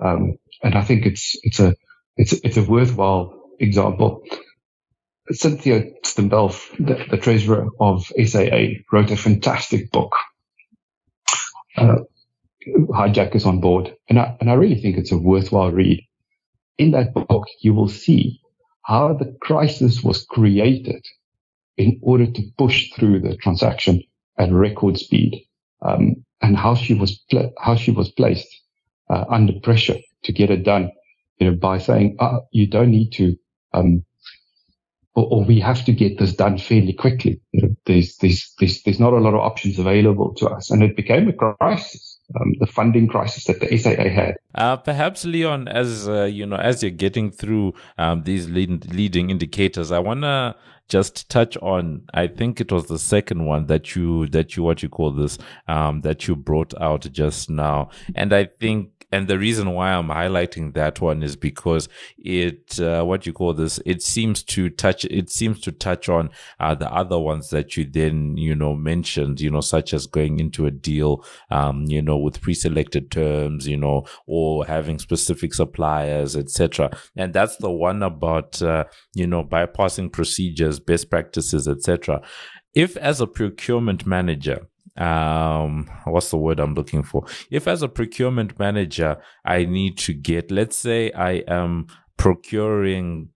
um, 0.04 0.38
and 0.64 0.76
I 0.76 0.84
think 0.84 1.06
it's 1.06 1.38
it's 1.44 1.60
a 1.60 1.76
it's 2.18 2.34
it's 2.34 2.58
a 2.58 2.64
worthwhile 2.64 3.42
example. 3.60 4.24
Cynthia 5.32 5.86
Stimpel, 6.04 6.54
the, 6.78 7.04
the, 7.10 7.18
treasurer 7.18 7.70
of 7.80 8.06
SAA, 8.06 8.84
wrote 8.92 9.10
a 9.10 9.18
fantastic 9.18 9.92
book. 9.92 10.16
Uh, 11.76 11.96
Hijackers 12.94 13.46
on 13.46 13.60
board, 13.60 13.96
and 14.10 14.20
I 14.20 14.36
and 14.40 14.50
I 14.50 14.54
really 14.54 14.82
think 14.82 14.98
it's 14.98 15.12
a 15.12 15.18
worthwhile 15.18 15.72
read. 15.72 16.04
In 16.78 16.92
that 16.92 17.14
book, 17.14 17.46
you 17.62 17.74
will 17.74 17.88
see 17.88 18.42
how 18.84 19.14
the 19.14 19.36
crisis 19.42 20.04
was 20.04 20.26
created 20.26 21.06
in 21.78 22.00
order 22.02 22.26
to 22.26 22.44
push 22.58 22.92
through 22.94 23.20
the 23.20 23.36
transaction 23.38 24.02
at 24.38 24.52
record 24.52 24.98
speed, 24.98 25.46
um, 25.82 26.26
and 26.42 26.58
how 26.58 26.76
she 26.76 26.94
was 26.94 27.20
pl- 27.30 27.54
how 27.60 27.76
she 27.76 27.92
was 27.92 28.12
placed 28.12 28.48
uh, 29.10 29.26
under 29.30 29.54
pressure 29.62 29.98
to 30.24 30.34
get 30.34 30.50
it 30.50 30.64
done. 30.64 30.92
You 31.40 31.52
know, 31.52 31.58
by 31.58 31.78
saying 31.80 32.18
uh, 32.20 32.40
you 32.52 32.68
don't 32.68 32.92
need 32.92 33.12
to 33.14 33.36
um, 33.74 34.06
or, 35.16 35.28
or, 35.32 35.44
we 35.46 35.60
have 35.62 35.86
to 35.86 35.94
get 35.94 36.20
this 36.20 36.36
done 36.36 36.58
fairly 36.58 36.94
quickly. 36.94 37.42
You 37.52 37.62
know, 37.62 37.76
there's, 37.86 38.18
there's, 38.18 38.54
there's, 38.60 38.84
there's 38.84 39.00
not 39.00 39.14
a 39.14 39.20
lot 39.20 39.34
of 39.34 39.40
options 39.40 39.80
available 39.80 40.34
to 40.36 40.48
us. 40.48 40.72
And 40.72 40.84
it 40.84 40.96
became 40.96 41.30
a 41.30 41.34
crisis. 41.34 42.15
Um, 42.34 42.54
the 42.60 42.68
funding 42.68 43.08
crisis 43.08 43.46
that 43.46 43.60
the 43.60 43.78
SAA 43.78 44.10
had. 44.10 44.36
Uh, 44.56 44.78
perhaps 44.78 45.26
Leon, 45.26 45.68
as 45.68 46.08
uh, 46.08 46.24
you 46.24 46.46
know, 46.46 46.56
as 46.56 46.82
you're 46.82 46.92
getting 46.92 47.30
through 47.30 47.74
um, 47.98 48.24
these 48.24 48.50
lead, 48.50 48.92
leading 48.94 49.30
indicators, 49.30 49.92
I 49.92 50.00
wanna 50.00 50.56
just 50.88 51.30
touch 51.30 51.58
on. 51.58 52.04
I 52.14 52.28
think 52.28 52.62
it 52.62 52.72
was 52.72 52.86
the 52.86 53.00
second 53.00 53.46
one 53.46 53.66
that 53.68 53.96
you 53.96 54.28
that 54.28 54.56
you 54.56 54.64
what 54.64 54.82
you 54.82 54.90
call 54.90 55.12
this 55.12 55.38
um, 55.68 56.02
that 56.02 56.28
you 56.28 56.36
brought 56.36 56.74
out 56.80 57.02
just 57.12 57.50
now, 57.50 57.90
and 58.16 58.34
I 58.34 58.46
think 58.46 58.90
and 59.16 59.30
the 59.30 59.40
reason 59.40 59.72
why 59.72 59.94
I'm 59.94 60.10
highlighting 60.10 60.74
that 60.74 61.00
one 61.00 61.24
is 61.24 61.38
because 61.38 61.88
it, 62.18 62.80
uh, 62.82 63.04
what 63.06 63.26
you 63.26 63.32
call 63.32 63.54
this, 63.54 63.80
it 63.86 64.02
seems 64.02 64.44
to 64.44 64.70
touch, 64.70 65.06
it 65.06 65.30
seems 65.30 65.62
to 65.62 65.72
touch 65.72 66.10
on 66.10 66.32
uh, 66.60 66.76
the 66.76 66.92
other 66.92 67.18
ones 67.18 67.50
that 67.52 67.78
you 67.78 67.86
then, 67.86 68.36
you 68.36 68.56
know, 68.56 68.74
mentioned, 68.74 69.40
you 69.40 69.50
know, 69.50 69.62
such 69.62 69.94
as 69.94 70.06
going 70.06 70.40
into 70.42 70.66
a 70.66 70.72
deal, 70.72 71.24
um, 71.50 71.86
you 71.86 72.02
know, 72.02 72.18
with 72.18 72.42
pre-selected 72.42 73.10
terms, 73.10 73.66
you 73.70 73.78
know, 73.78 74.06
or 74.28 74.45
having 74.64 75.00
specific 75.00 75.54
suppliers, 75.54 76.36
etc. 76.36 76.90
And 77.16 77.34
that's 77.34 77.58
the 77.58 77.72
one 77.72 78.04
about, 78.04 78.62
uh, 78.62 78.86
you 79.14 79.28
know, 79.28 79.44
bypassing 79.44 80.12
procedures, 80.12 80.80
best 80.80 81.10
practices, 81.10 81.68
etc. 81.68 82.22
If 82.74 82.98
as 82.98 83.22
a 83.22 83.28
procurement 83.28 84.06
manager, 84.06 84.68
um 84.98 85.90
what's 86.06 86.32
the 86.32 86.38
word 86.38 86.58
i'm 86.58 86.74
looking 86.74 87.04
for 87.04 87.26
if 87.52 87.68
as 87.68 87.82
a 87.82 87.90
procurement 87.90 88.58
manager 88.58 89.18
i 89.44 89.66
need 89.66 89.98
to 89.98 90.14
get 90.14 90.50
let's 90.52 90.78
say 90.78 91.12
i 91.12 91.44
am 91.50 91.86
procuring 92.16 93.28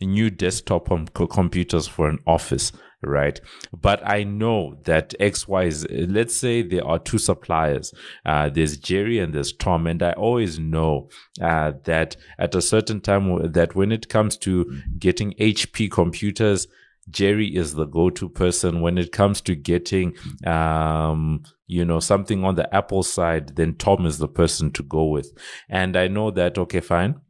new 0.00 0.28
desktop 0.28 0.88
computers 1.30 1.88
for 1.88 2.08
an 2.08 2.18
office 2.26 2.70
right 3.02 3.40
but 3.72 4.00
i 4.06 4.22
know 4.22 4.76
that 4.84 5.14
x 5.18 5.48
y 5.48 5.68
z 5.70 5.86
let's 6.06 6.34
say 6.34 6.62
there 6.62 6.86
are 6.86 6.98
two 6.98 7.18
suppliers 7.18 7.92
uh, 8.26 8.48
there's 8.48 8.76
jerry 8.76 9.18
and 9.18 9.34
there's 9.34 9.52
tom 9.52 9.86
and 9.86 10.02
i 10.02 10.12
always 10.12 10.58
know 10.58 11.08
uh, 11.40 11.72
that 11.84 12.16
at 12.38 12.54
a 12.54 12.62
certain 12.62 13.00
time 13.00 13.52
that 13.52 13.74
when 13.74 13.90
it 13.90 14.08
comes 14.08 14.36
to 14.36 14.80
getting 14.98 15.32
hp 15.34 15.90
computers 15.90 16.66
Jerry 17.10 17.48
is 17.48 17.74
the 17.74 17.84
go-to 17.84 18.28
person 18.28 18.80
when 18.80 18.96
it 18.96 19.10
comes 19.10 19.40
to 19.42 19.56
getting, 19.56 20.14
um, 20.46 21.42
you 21.66 21.84
know, 21.84 21.98
something 21.98 22.44
on 22.44 22.54
the 22.54 22.72
Apple 22.72 23.02
side. 23.02 23.56
Then 23.56 23.74
Tom 23.74 24.06
is 24.06 24.18
the 24.18 24.28
person 24.28 24.70
to 24.70 24.84
go 24.84 25.06
with. 25.06 25.36
And 25.68 25.96
I 25.96 26.06
know 26.06 26.30
that 26.30 26.56
okay, 26.58 26.78
fine 26.78 27.20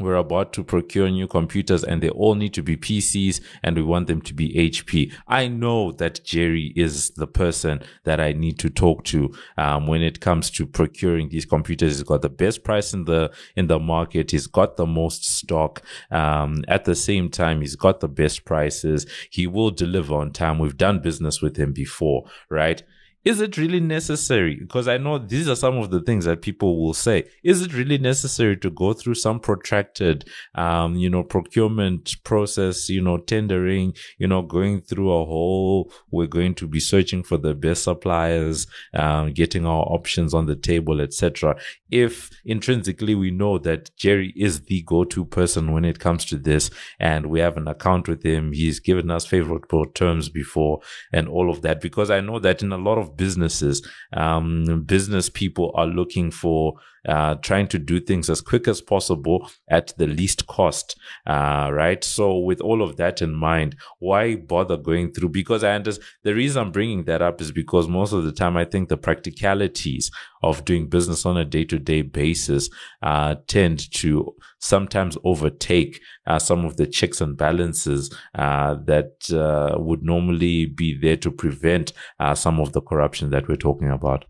we're 0.00 0.14
about 0.14 0.52
to 0.54 0.64
procure 0.64 1.10
new 1.10 1.26
computers 1.26 1.84
and 1.84 2.02
they 2.02 2.08
all 2.10 2.34
need 2.34 2.54
to 2.54 2.62
be 2.62 2.76
PCs 2.76 3.40
and 3.62 3.76
we 3.76 3.82
want 3.82 4.06
them 4.06 4.20
to 4.22 4.34
be 4.34 4.54
HP. 4.54 5.12
I 5.26 5.48
know 5.48 5.92
that 5.92 6.24
Jerry 6.24 6.72
is 6.76 7.10
the 7.10 7.26
person 7.26 7.82
that 8.04 8.20
I 8.20 8.32
need 8.32 8.58
to 8.60 8.70
talk 8.70 9.04
to 9.04 9.32
um, 9.56 9.86
when 9.86 10.02
it 10.02 10.20
comes 10.20 10.50
to 10.52 10.66
procuring 10.66 11.28
these 11.28 11.44
computers. 11.44 11.96
He's 11.96 12.02
got 12.02 12.22
the 12.22 12.28
best 12.28 12.64
price 12.64 12.92
in 12.92 13.04
the 13.04 13.32
in 13.56 13.66
the 13.66 13.78
market. 13.78 14.30
He's 14.30 14.46
got 14.46 14.76
the 14.76 14.86
most 14.86 15.24
stock. 15.24 15.82
Um, 16.10 16.64
at 16.68 16.84
the 16.84 16.94
same 16.94 17.30
time, 17.30 17.60
he's 17.60 17.76
got 17.76 18.00
the 18.00 18.08
best 18.08 18.44
prices. 18.44 19.06
He 19.30 19.46
will 19.46 19.70
deliver 19.70 20.14
on 20.14 20.32
time. 20.32 20.58
We've 20.58 20.76
done 20.76 21.00
business 21.00 21.42
with 21.42 21.56
him 21.56 21.72
before, 21.72 22.24
right? 22.48 22.82
Is 23.22 23.40
it 23.40 23.58
really 23.58 23.80
necessary? 23.80 24.56
Because 24.56 24.88
I 24.88 24.96
know 24.96 25.18
these 25.18 25.46
are 25.48 25.56
some 25.56 25.76
of 25.76 25.90
the 25.90 26.00
things 26.00 26.24
that 26.24 26.40
people 26.40 26.80
will 26.82 26.94
say. 26.94 27.24
Is 27.44 27.60
it 27.60 27.74
really 27.74 27.98
necessary 27.98 28.56
to 28.58 28.70
go 28.70 28.94
through 28.94 29.16
some 29.16 29.40
protracted, 29.40 30.24
um, 30.54 30.96
you 30.96 31.10
know, 31.10 31.22
procurement 31.22 32.16
process, 32.24 32.88
you 32.88 33.02
know, 33.02 33.18
tendering, 33.18 33.94
you 34.18 34.26
know, 34.26 34.40
going 34.40 34.80
through 34.80 35.12
a 35.12 35.26
whole, 35.26 35.92
we're 36.10 36.26
going 36.26 36.54
to 36.54 36.66
be 36.66 36.80
searching 36.80 37.22
for 37.22 37.36
the 37.36 37.54
best 37.54 37.84
suppliers, 37.84 38.66
um, 38.94 39.32
getting 39.32 39.66
our 39.66 39.82
options 39.82 40.32
on 40.32 40.46
the 40.46 40.56
table, 40.56 41.00
etc. 41.00 41.56
If 41.90 42.30
intrinsically 42.46 43.14
we 43.14 43.30
know 43.30 43.58
that 43.58 43.94
Jerry 43.96 44.32
is 44.34 44.62
the 44.62 44.80
go-to 44.82 45.26
person 45.26 45.72
when 45.72 45.84
it 45.84 45.98
comes 45.98 46.24
to 46.26 46.38
this 46.38 46.70
and 46.98 47.26
we 47.26 47.40
have 47.40 47.58
an 47.58 47.68
account 47.68 48.08
with 48.08 48.22
him, 48.22 48.52
he's 48.52 48.80
given 48.80 49.10
us 49.10 49.26
favorable 49.26 49.84
terms 49.86 50.30
before 50.30 50.80
and 51.12 51.28
all 51.28 51.50
of 51.50 51.60
that, 51.62 51.82
because 51.82 52.10
I 52.10 52.20
know 52.20 52.38
that 52.38 52.62
in 52.62 52.72
a 52.72 52.78
lot 52.78 52.96
of 52.96 53.09
businesses, 53.16 53.86
um, 54.12 54.84
business 54.86 55.28
people 55.28 55.72
are 55.74 55.86
looking 55.86 56.30
for 56.30 56.74
uh, 57.08 57.34
trying 57.36 57.66
to 57.66 57.78
do 57.78 57.98
things 57.98 58.28
as 58.28 58.40
quick 58.40 58.68
as 58.68 58.80
possible 58.80 59.50
at 59.70 59.94
the 59.96 60.06
least 60.06 60.46
cost, 60.46 60.98
uh, 61.26 61.70
right? 61.72 62.04
So 62.04 62.38
with 62.38 62.60
all 62.60 62.82
of 62.82 62.96
that 62.96 63.22
in 63.22 63.34
mind, 63.34 63.76
why 63.98 64.36
bother 64.36 64.76
going 64.76 65.12
through? 65.12 65.30
Because 65.30 65.64
I 65.64 65.72
understand 65.72 66.06
the 66.24 66.34
reason 66.34 66.60
I'm 66.60 66.72
bringing 66.72 67.04
that 67.04 67.22
up 67.22 67.40
is 67.40 67.52
because 67.52 67.88
most 67.88 68.12
of 68.12 68.24
the 68.24 68.32
time 68.32 68.56
I 68.56 68.64
think 68.64 68.88
the 68.88 68.98
practicalities 68.98 70.10
of 70.42 70.64
doing 70.64 70.88
business 70.88 71.24
on 71.24 71.36
a 71.36 71.44
day 71.44 71.64
to 71.64 71.78
day 71.78 72.02
basis 72.02 72.68
uh, 73.02 73.36
tend 73.46 73.90
to 73.92 74.34
sometimes 74.58 75.16
overtake 75.24 76.00
uh, 76.30 76.38
some 76.38 76.64
of 76.64 76.76
the 76.76 76.86
checks 76.86 77.20
and 77.20 77.36
balances 77.36 78.14
uh, 78.36 78.74
that 78.84 79.12
uh, 79.32 79.76
would 79.78 80.02
normally 80.02 80.66
be 80.66 80.96
there 80.96 81.16
to 81.16 81.30
prevent 81.30 81.92
uh, 82.20 82.34
some 82.34 82.60
of 82.60 82.72
the 82.72 82.80
corruption 82.80 83.30
that 83.30 83.48
we're 83.48 83.56
talking 83.56 83.90
about. 83.90 84.24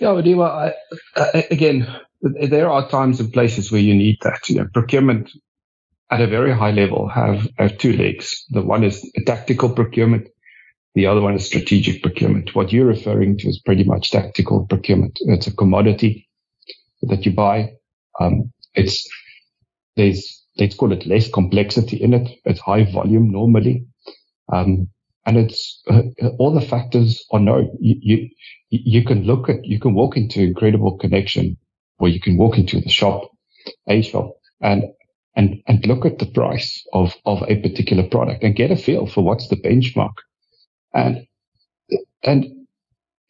Yeah, 0.00 0.12
I, 0.12 0.72
again, 1.50 1.86
there 2.22 2.70
are 2.70 2.88
times 2.88 3.20
and 3.20 3.32
places 3.32 3.70
where 3.70 3.80
you 3.82 3.94
need 3.94 4.16
that. 4.22 4.48
You 4.48 4.56
know, 4.56 4.68
procurement 4.72 5.30
at 6.10 6.20
a 6.20 6.26
very 6.26 6.52
high 6.52 6.72
level 6.72 7.08
have, 7.08 7.48
have 7.58 7.76
two 7.78 7.92
legs. 7.92 8.44
The 8.50 8.62
one 8.62 8.84
is 8.84 8.96
tactical 9.26 9.70
procurement. 9.70 10.28
The 10.94 11.06
other 11.06 11.20
one 11.20 11.34
is 11.34 11.46
strategic 11.46 12.02
procurement. 12.02 12.54
What 12.54 12.72
you're 12.72 12.86
referring 12.86 13.38
to 13.38 13.48
is 13.48 13.58
pretty 13.58 13.84
much 13.84 14.10
tactical 14.10 14.66
procurement. 14.66 15.18
It's 15.20 15.46
a 15.46 15.56
commodity 15.56 16.28
that 17.02 17.24
you 17.26 17.32
buy. 17.32 17.72
Um, 18.20 18.52
it's, 18.74 19.08
there's, 19.96 20.41
let's 20.58 20.74
call 20.74 20.92
it 20.92 21.06
less 21.06 21.30
complexity 21.30 21.96
in 21.96 22.14
it. 22.14 22.28
It's 22.44 22.60
high 22.60 22.90
volume 22.90 23.30
normally. 23.30 23.86
Um, 24.52 24.88
and 25.24 25.36
it's 25.36 25.82
uh, 25.88 26.02
all 26.38 26.52
the 26.52 26.60
factors 26.60 27.24
are 27.30 27.40
known. 27.40 27.70
You, 27.80 27.96
you, 28.00 28.30
you 28.70 29.04
can 29.04 29.22
look 29.24 29.48
at, 29.48 29.64
you 29.64 29.78
can 29.78 29.94
walk 29.94 30.16
into 30.16 30.40
incredible 30.42 30.98
connection 30.98 31.56
where 31.98 32.10
you 32.10 32.20
can 32.20 32.36
walk 32.36 32.58
into 32.58 32.80
the 32.80 32.88
shop, 32.88 33.30
a 33.88 34.02
shop, 34.02 34.32
and 34.60 34.84
and 35.36 35.62
and 35.66 35.86
look 35.86 36.04
at 36.04 36.18
the 36.18 36.26
price 36.26 36.84
of 36.92 37.14
of 37.24 37.42
a 37.48 37.60
particular 37.60 38.02
product 38.02 38.42
and 38.42 38.56
get 38.56 38.72
a 38.72 38.76
feel 38.76 39.06
for 39.06 39.22
what's 39.22 39.48
the 39.48 39.56
benchmark. 39.56 40.14
And 40.92 41.26
and 42.24 42.46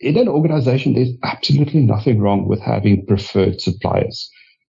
in 0.01 0.17
an 0.17 0.29
organization, 0.29 0.95
there's 0.95 1.13
absolutely 1.23 1.81
nothing 1.81 2.21
wrong 2.21 2.49
with 2.49 2.61
having 2.61 3.07
preferred 3.07 3.61
suppliers. 3.61 4.31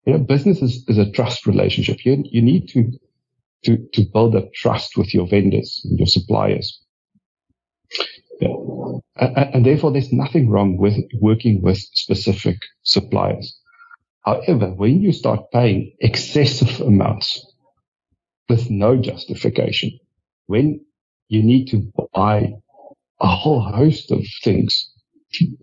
You 0.05 0.15
know, 0.15 0.19
business 0.19 0.63
is, 0.63 0.85
is 0.89 0.99
a 0.99 1.11
trust 1.11 1.47
relationship. 1.47 2.05
You 2.05 2.23
you 2.27 2.43
need 2.43 2.69
to 2.71 2.93
to 3.65 3.77
to 3.93 4.03
build 4.13 4.35
up 4.35 4.53
trust 4.53 4.97
with 4.97 5.15
your 5.15 5.27
vendors, 5.27 5.81
your 5.85 6.07
suppliers. 6.07 6.81
Yeah. 8.41 8.57
And, 9.17 9.55
and 9.55 9.67
therefore, 9.67 9.93
there's 9.93 10.13
nothing 10.13 10.49
wrong 10.49 10.77
with 10.77 10.97
working 11.21 11.63
with 11.63 11.79
specific 11.79 12.59
suppliers. 12.83 13.57
However, 14.25 14.71
when 14.71 15.01
you 15.03 15.13
start 15.13 15.51
paying 15.53 15.93
excessive 16.01 16.81
amounts 16.81 17.45
with 18.49 18.71
no 18.71 18.97
justification, 18.97 19.99
when 20.47 20.81
you 21.29 21.43
need 21.43 21.67
to 21.69 21.93
buy 22.13 22.53
a 23.21 23.27
whole 23.27 23.61
host 23.61 24.11
of 24.11 24.25
things 24.43 24.91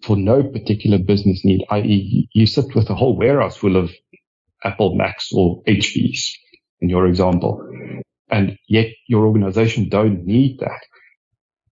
for 0.04 0.16
no 0.18 0.44
particular 0.44 0.98
business 0.98 1.46
need, 1.46 1.64
i.e. 1.70 2.28
you 2.34 2.46
sit 2.46 2.74
with 2.76 2.90
a 2.90 2.96
whole 2.96 3.16
warehouse 3.16 3.58
full 3.58 3.78
of 3.78 3.92
Apple 4.64 4.96
Macs 4.96 5.32
or 5.34 5.64
HPs 5.64 6.32
in 6.82 6.90
your 6.90 7.08
example, 7.08 7.68
and 8.30 8.58
yet 8.68 8.88
your 9.08 9.26
organization 9.26 9.90
don't 9.90 10.26
need 10.26 10.60
that, 10.60 10.82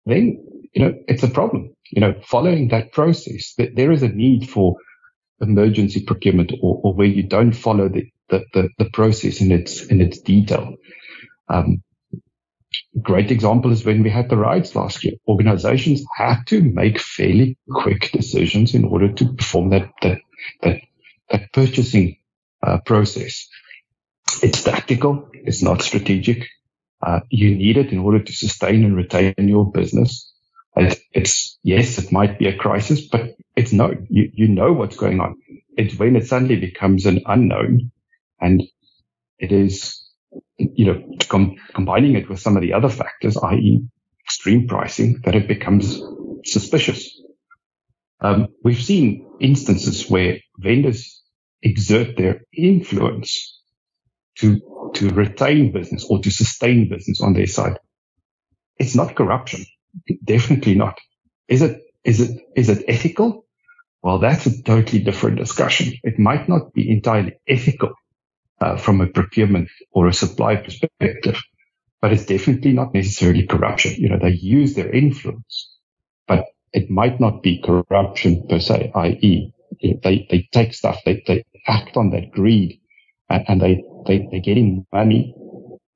then, 0.06 0.44
you 0.74 0.84
know, 0.84 0.94
it's 1.08 1.24
a 1.24 1.30
problem. 1.30 1.76
You 1.92 2.02
know, 2.02 2.16
following 2.24 2.70
that 2.70 2.92
process, 2.92 3.54
that 3.58 3.76
there 3.76 3.92
is 3.92 4.04
a 4.04 4.08
need 4.08 4.50
for 4.50 4.76
emergency 5.42 6.04
procurement 6.04 6.52
or, 6.62 6.82
or 6.84 6.94
where 6.94 7.08
you 7.08 7.24
don't 7.24 7.52
follow 7.52 7.90
the, 7.90 8.10
the, 8.30 8.44
the, 8.54 8.70
the, 8.80 8.90
process 8.92 9.42
in 9.42 9.52
its, 9.52 9.84
in 9.86 10.02
its 10.02 10.20
detail. 10.20 10.76
Um, 11.50 11.84
great 13.02 13.32
example 13.32 13.72
is 13.72 13.86
when 13.86 14.04
we 14.04 14.10
had 14.10 14.30
the 14.30 14.38
riots 14.38 14.76
last 14.76 15.04
year. 15.04 15.14
Organizations 15.28 16.04
had 16.16 16.44
to 16.48 16.62
make 16.62 17.00
fairly 17.00 17.58
quick 17.70 18.12
decisions 18.12 18.74
in 18.74 18.86
order 18.86 19.12
to 19.12 19.34
perform 19.34 19.70
that, 19.72 19.90
that, 20.02 20.20
that, 20.62 20.80
that 21.30 21.54
purchasing 21.54 22.18
uh, 22.66 22.80
process. 22.86 23.48
It's 24.42 24.64
tactical. 24.64 25.30
It's 25.34 25.62
not 25.62 25.82
strategic. 25.82 26.48
Uh, 27.06 27.20
you 27.30 27.56
need 27.56 27.78
it 27.78 27.92
in 27.92 28.00
order 28.00 28.22
to 28.24 28.34
sustain 28.34 28.84
and 28.84 28.96
retain 28.96 29.36
your 29.38 29.72
business. 29.72 30.34
It's, 30.76 31.00
it's, 31.14 31.60
yes, 31.64 31.98
it 32.00 32.12
might 32.12 32.40
be 32.40 32.48
a 32.48 32.58
crisis, 32.58 33.08
but 33.08 33.36
it's 33.56 33.72
no, 33.72 33.94
you, 34.10 34.32
you 34.34 34.48
know 34.48 34.74
what's 34.74 34.98
going 34.98 35.20
on. 35.20 35.36
It's 35.78 35.98
when 35.98 36.16
it 36.16 36.28
suddenly 36.28 36.56
becomes 36.56 37.06
an 37.06 37.22
unknown 37.26 37.92
and 38.42 38.64
it 39.40 39.52
is, 39.52 40.04
you 40.58 40.86
know, 40.86 41.18
com- 41.30 41.56
combining 41.74 42.16
it 42.16 42.30
with 42.30 42.40
some 42.40 42.58
of 42.58 42.62
the 42.62 42.74
other 42.74 42.90
factors, 42.90 43.38
i.e. 43.38 43.86
extreme 44.26 44.68
pricing, 44.68 45.22
that 45.24 45.36
it 45.36 45.48
becomes 45.48 46.02
suspicious. 46.44 47.22
Um, 48.22 48.48
we've 48.64 48.84
seen 48.84 49.30
instances 49.40 50.10
where 50.10 50.40
vendors 50.58 51.22
exert 51.66 52.18
their 52.18 52.42
influence 52.54 53.62
to, 54.40 54.62
to 54.96 55.10
retain 55.12 55.74
business 55.74 56.06
or 56.10 56.20
to 56.22 56.32
sustain 56.32 56.90
business 56.90 57.22
on 57.22 57.34
their 57.34 57.48
side. 57.48 57.78
It's 58.80 58.96
not 58.96 59.16
corruption. 59.16 59.66
Definitely 60.24 60.76
not. 60.76 61.00
Is 61.48 61.62
it, 61.64 61.82
is 62.04 62.22
it, 62.22 62.40
is 62.56 62.70
it 62.70 62.86
ethical? 62.88 63.46
Well, 64.04 64.20
that's 64.20 64.46
a 64.46 64.64
totally 64.64 65.04
different 65.04 65.38
discussion. 65.38 65.94
It 66.04 66.20
might 66.20 66.50
not 66.50 66.74
be 66.74 66.90
entirely 66.92 67.34
ethical 67.48 67.94
uh, 68.62 68.78
from 68.78 69.02
a 69.02 69.08
procurement 69.08 69.70
or 69.92 70.08
a 70.08 70.14
supply 70.14 70.58
perspective, 70.58 71.42
but 72.02 72.14
it's 72.14 72.26
definitely 72.26 72.74
not 72.74 72.94
necessarily 72.94 73.48
corruption. 73.48 73.96
You 73.98 74.10
know, 74.10 74.20
they 74.22 74.32
use 74.32 74.76
their 74.76 74.92
influence, 74.92 75.76
but 76.28 76.46
it 76.74 76.90
might 76.92 77.20
not 77.22 77.44
be 77.44 77.62
corruption 77.62 78.48
per 78.50 78.60
se, 78.60 78.92
i.e. 78.96 79.54
they, 79.82 80.28
they 80.30 80.48
take 80.52 80.74
stuff, 80.74 81.00
they, 81.06 81.24
they 81.28 81.44
act 81.68 81.98
on 81.98 82.10
that 82.12 82.32
greed 82.32 82.80
and, 83.30 83.46
and 83.48 83.62
they, 83.62 83.84
they, 84.08 84.28
they're 84.32 84.40
getting 84.40 84.86
money 84.94 85.34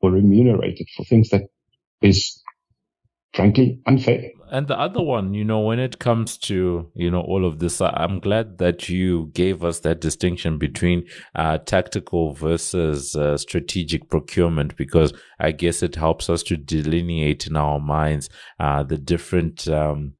or 0.02 0.12
remunerated 0.12 0.88
for 0.96 1.04
things 1.04 1.30
that 1.30 1.42
is 2.02 2.42
frankly 3.34 3.80
unfair. 3.86 4.32
And 4.52 4.68
the 4.68 4.80
other 4.80 5.02
one, 5.02 5.36
you 5.36 5.46
know, 5.46 5.60
when 5.60 5.78
it 5.78 6.00
comes 6.00 6.36
to, 6.40 6.90
you 6.96 7.12
know, 7.12 7.22
all 7.22 7.46
of 7.46 7.60
this, 7.60 7.80
I'm 7.82 8.20
glad 8.20 8.58
that 8.58 8.90
you 8.90 9.30
gave 9.34 9.64
us 9.64 9.82
that 9.82 10.02
distinction 10.02 10.58
between 10.58 11.06
uh, 11.36 11.60
tactical 11.60 12.34
versus 12.34 13.16
uh, 13.16 13.38
strategic 13.38 14.10
procurement, 14.10 14.76
because 14.76 15.14
I 15.40 15.52
guess 15.52 15.84
it 15.84 15.96
helps 15.96 16.32
us 16.32 16.42
to 16.44 16.58
delineate 16.58 17.46
in 17.46 17.56
our 17.56 17.80
minds 17.80 18.28
uh, 18.60 18.82
the 18.82 18.98
different 18.98 19.68
um, 19.68 20.14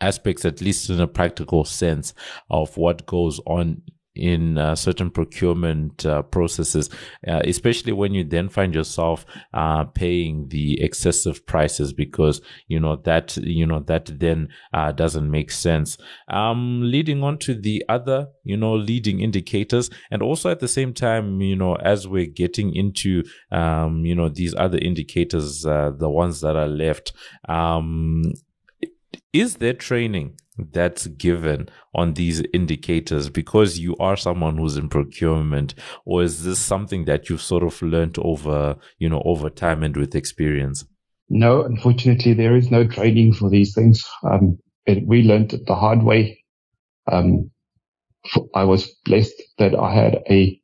aspects, 0.00 0.44
at 0.44 0.60
least 0.60 0.90
in 0.90 1.00
a 1.00 1.06
practical 1.06 1.64
sense, 1.64 2.14
of 2.50 2.76
what 2.76 3.06
goes 3.06 3.40
on 3.46 3.82
in 4.18 4.58
uh, 4.58 4.74
certain 4.74 5.10
procurement 5.10 6.04
uh, 6.04 6.22
processes, 6.22 6.90
uh, 7.26 7.40
especially 7.44 7.92
when 7.92 8.12
you 8.12 8.24
then 8.24 8.48
find 8.48 8.74
yourself 8.74 9.24
uh, 9.54 9.84
paying 9.84 10.48
the 10.48 10.80
excessive 10.82 11.46
prices 11.46 11.92
because 11.92 12.42
you 12.66 12.80
know 12.80 12.96
that 12.96 13.36
you 13.36 13.64
know 13.64 13.80
that 13.80 14.10
then 14.18 14.48
uh, 14.74 14.92
doesn't 14.92 15.30
make 15.30 15.50
sense. 15.50 15.96
Um, 16.28 16.82
leading 16.82 17.22
on 17.22 17.38
to 17.38 17.54
the 17.54 17.84
other, 17.88 18.28
you 18.44 18.56
know, 18.56 18.74
leading 18.74 19.20
indicators, 19.20 19.88
and 20.10 20.22
also 20.22 20.50
at 20.50 20.60
the 20.60 20.68
same 20.68 20.92
time, 20.92 21.40
you 21.40 21.56
know, 21.56 21.76
as 21.76 22.08
we're 22.08 22.26
getting 22.26 22.74
into 22.74 23.22
um, 23.52 24.04
you 24.04 24.14
know 24.14 24.28
these 24.28 24.54
other 24.56 24.78
indicators, 24.78 25.64
uh, 25.64 25.92
the 25.96 26.10
ones 26.10 26.40
that 26.40 26.56
are 26.56 26.68
left, 26.68 27.12
um, 27.48 28.22
is 29.38 29.56
there 29.56 29.74
training 29.74 30.38
that's 30.72 31.06
given 31.06 31.68
on 31.94 32.14
these 32.14 32.42
indicators 32.52 33.30
because 33.30 33.78
you 33.78 33.96
are 33.98 34.16
someone 34.16 34.58
who's 34.58 34.76
in 34.76 34.88
procurement 34.88 35.74
or 36.04 36.22
is 36.22 36.44
this 36.44 36.58
something 36.58 37.04
that 37.04 37.28
you've 37.28 37.40
sort 37.40 37.62
of 37.62 37.80
learned 37.80 38.16
over 38.18 38.76
you 38.98 39.08
know 39.08 39.22
over 39.24 39.48
time 39.48 39.84
and 39.84 39.96
with 39.96 40.16
experience 40.16 40.84
no 41.28 41.62
unfortunately 41.62 42.34
there 42.34 42.56
is 42.56 42.70
no 42.70 42.84
training 42.86 43.32
for 43.32 43.48
these 43.48 43.72
things 43.72 44.04
um, 44.24 44.58
it, 44.88 45.06
we 45.06 45.22
learned 45.22 45.52
it 45.52 45.66
the 45.66 45.74
hard 45.74 46.02
way. 46.02 46.42
Um, 47.12 47.50
I 48.54 48.64
was 48.64 48.90
blessed 49.04 49.40
that 49.58 49.74
I 49.74 49.94
had 49.94 50.22
a 50.28 50.60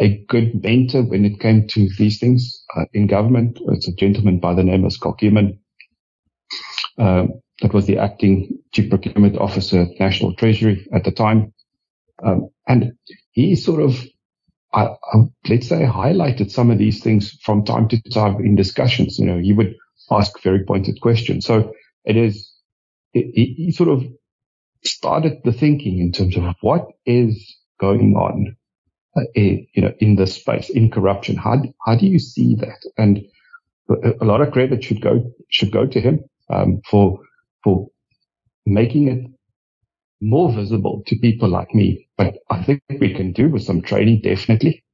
a 0.00 0.24
good 0.28 0.62
mentor 0.62 1.02
when 1.02 1.24
it 1.24 1.40
came 1.40 1.66
to 1.68 1.88
these 1.98 2.20
things 2.20 2.64
uh, 2.76 2.84
in 2.92 3.08
government. 3.08 3.58
It's 3.68 3.88
a 3.88 3.94
gentleman 3.94 4.38
by 4.38 4.54
the 4.54 4.62
name 4.62 4.84
of 4.84 4.92
Schalk 4.92 5.20
Human. 5.20 5.58
Um, 6.98 7.40
that 7.60 7.74
was 7.74 7.86
the 7.86 7.98
acting 7.98 8.58
chief 8.72 8.88
procurement 8.90 9.36
officer 9.36 9.82
at 9.82 10.00
National 10.00 10.34
Treasury 10.34 10.86
at 10.92 11.04
the 11.04 11.10
time. 11.10 11.52
Um, 12.24 12.48
and 12.66 12.92
he 13.32 13.56
sort 13.56 13.82
of, 13.82 14.04
let's 15.48 15.68
say, 15.68 15.82
highlighted 15.82 16.50
some 16.50 16.70
of 16.70 16.78
these 16.78 17.02
things 17.02 17.32
from 17.42 17.64
time 17.64 17.88
to 17.88 18.00
time 18.10 18.36
in 18.44 18.54
discussions. 18.54 19.18
You 19.18 19.26
know, 19.26 19.38
he 19.38 19.52
would 19.52 19.74
ask 20.10 20.40
very 20.42 20.64
pointed 20.64 21.00
questions. 21.00 21.46
So 21.46 21.72
it 22.04 22.16
is, 22.16 22.52
he 23.12 23.72
sort 23.74 23.88
of 23.88 24.04
started 24.84 25.38
the 25.44 25.52
thinking 25.52 25.98
in 25.98 26.12
terms 26.12 26.36
of 26.36 26.54
what 26.60 26.86
is 27.04 27.56
going 27.80 28.14
on, 28.14 28.56
uh, 29.16 29.22
in, 29.34 29.66
you 29.74 29.82
know, 29.82 29.92
in 29.98 30.16
this 30.16 30.34
space, 30.34 30.70
in 30.70 30.90
corruption. 30.90 31.36
How, 31.36 31.62
how 31.84 31.96
do 31.96 32.06
you 32.06 32.18
see 32.18 32.54
that? 32.56 32.78
And 32.96 33.22
a 34.20 34.24
lot 34.24 34.40
of 34.40 34.52
credit 34.52 34.84
should 34.84 35.00
go, 35.00 35.32
should 35.50 35.72
go 35.72 35.86
to 35.86 36.00
him, 36.00 36.24
um, 36.50 36.80
for, 36.88 37.18
for 37.62 37.88
making 38.66 39.08
it 39.08 39.30
more 40.20 40.52
visible 40.52 41.02
to 41.06 41.16
people 41.16 41.48
like 41.48 41.74
me. 41.74 42.08
But 42.16 42.38
I 42.50 42.62
think 42.62 42.82
we 43.00 43.14
can 43.14 43.32
do 43.32 43.48
with 43.48 43.62
some 43.62 43.82
training, 43.82 44.22
definitely. 44.22 44.84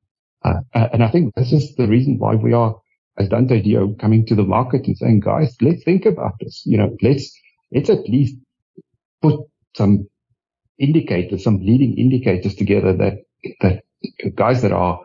Uh, 0.44 0.60
uh 0.74 0.88
and 0.92 1.02
I 1.02 1.10
think 1.10 1.34
this 1.34 1.52
is 1.52 1.74
the 1.76 1.88
reason 1.88 2.18
why 2.18 2.34
we 2.34 2.52
are, 2.52 2.76
as 3.18 3.28
Dante 3.28 3.62
Dio, 3.62 3.94
coming 3.94 4.26
to 4.26 4.34
the 4.34 4.42
market 4.42 4.86
and 4.86 4.96
saying, 4.96 5.20
guys, 5.20 5.56
let's 5.60 5.82
think 5.84 6.04
about 6.04 6.34
this. 6.40 6.62
You 6.66 6.78
know, 6.78 6.96
let's, 7.00 7.32
let's 7.72 7.90
at 7.90 8.08
least 8.08 8.36
put 9.22 9.40
some 9.76 10.06
indicators, 10.78 11.44
some 11.44 11.60
leading 11.60 11.96
indicators 11.96 12.54
together 12.54 12.92
that, 12.96 13.14
that 13.60 13.82
guys 14.34 14.60
that 14.62 14.72
are, 14.72 15.00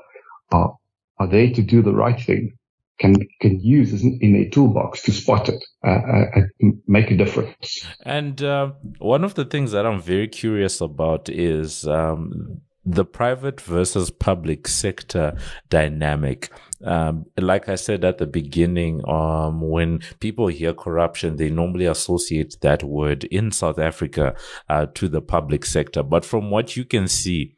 are, 0.51 0.75
are 1.19 1.27
there 1.27 1.51
to 1.53 1.61
do 1.61 1.81
the 1.81 1.93
right 1.93 2.19
thing 2.19 2.58
can 2.99 3.15
can 3.41 3.59
use 3.59 4.03
in 4.03 4.35
a 4.35 4.49
toolbox 4.49 5.01
to 5.03 5.11
spot 5.11 5.49
it 5.49 5.63
uh, 5.85 5.89
uh, 5.89 6.25
and 6.59 6.81
make 6.87 7.11
a 7.11 7.17
difference. 7.17 7.85
And 8.03 8.41
uh, 8.41 8.71
one 8.99 9.23
of 9.23 9.35
the 9.35 9.45
things 9.45 9.71
that 9.71 9.85
I'm 9.85 10.01
very 10.01 10.27
curious 10.27 10.81
about 10.81 11.29
is 11.29 11.87
um, 11.87 12.61
the 12.85 13.05
private 13.05 13.61
versus 13.61 14.09
public 14.09 14.67
sector 14.67 15.37
dynamic. 15.69 16.51
Um, 16.83 17.25
like 17.37 17.67
I 17.69 17.75
said 17.75 18.05
at 18.05 18.17
the 18.17 18.25
beginning, 18.25 19.07
um, 19.07 19.61
when 19.61 19.99
people 20.19 20.47
hear 20.47 20.73
corruption, 20.73 21.35
they 21.35 21.49
normally 21.49 21.85
associate 21.85 22.55
that 22.61 22.83
word 22.83 23.25
in 23.25 23.51
South 23.51 23.79
Africa 23.79 24.35
uh, 24.69 24.87
to 24.95 25.07
the 25.07 25.21
public 25.21 25.65
sector. 25.65 26.03
But 26.03 26.25
from 26.25 26.49
what 26.49 26.77
you 26.77 26.85
can 26.85 27.07
see, 27.07 27.57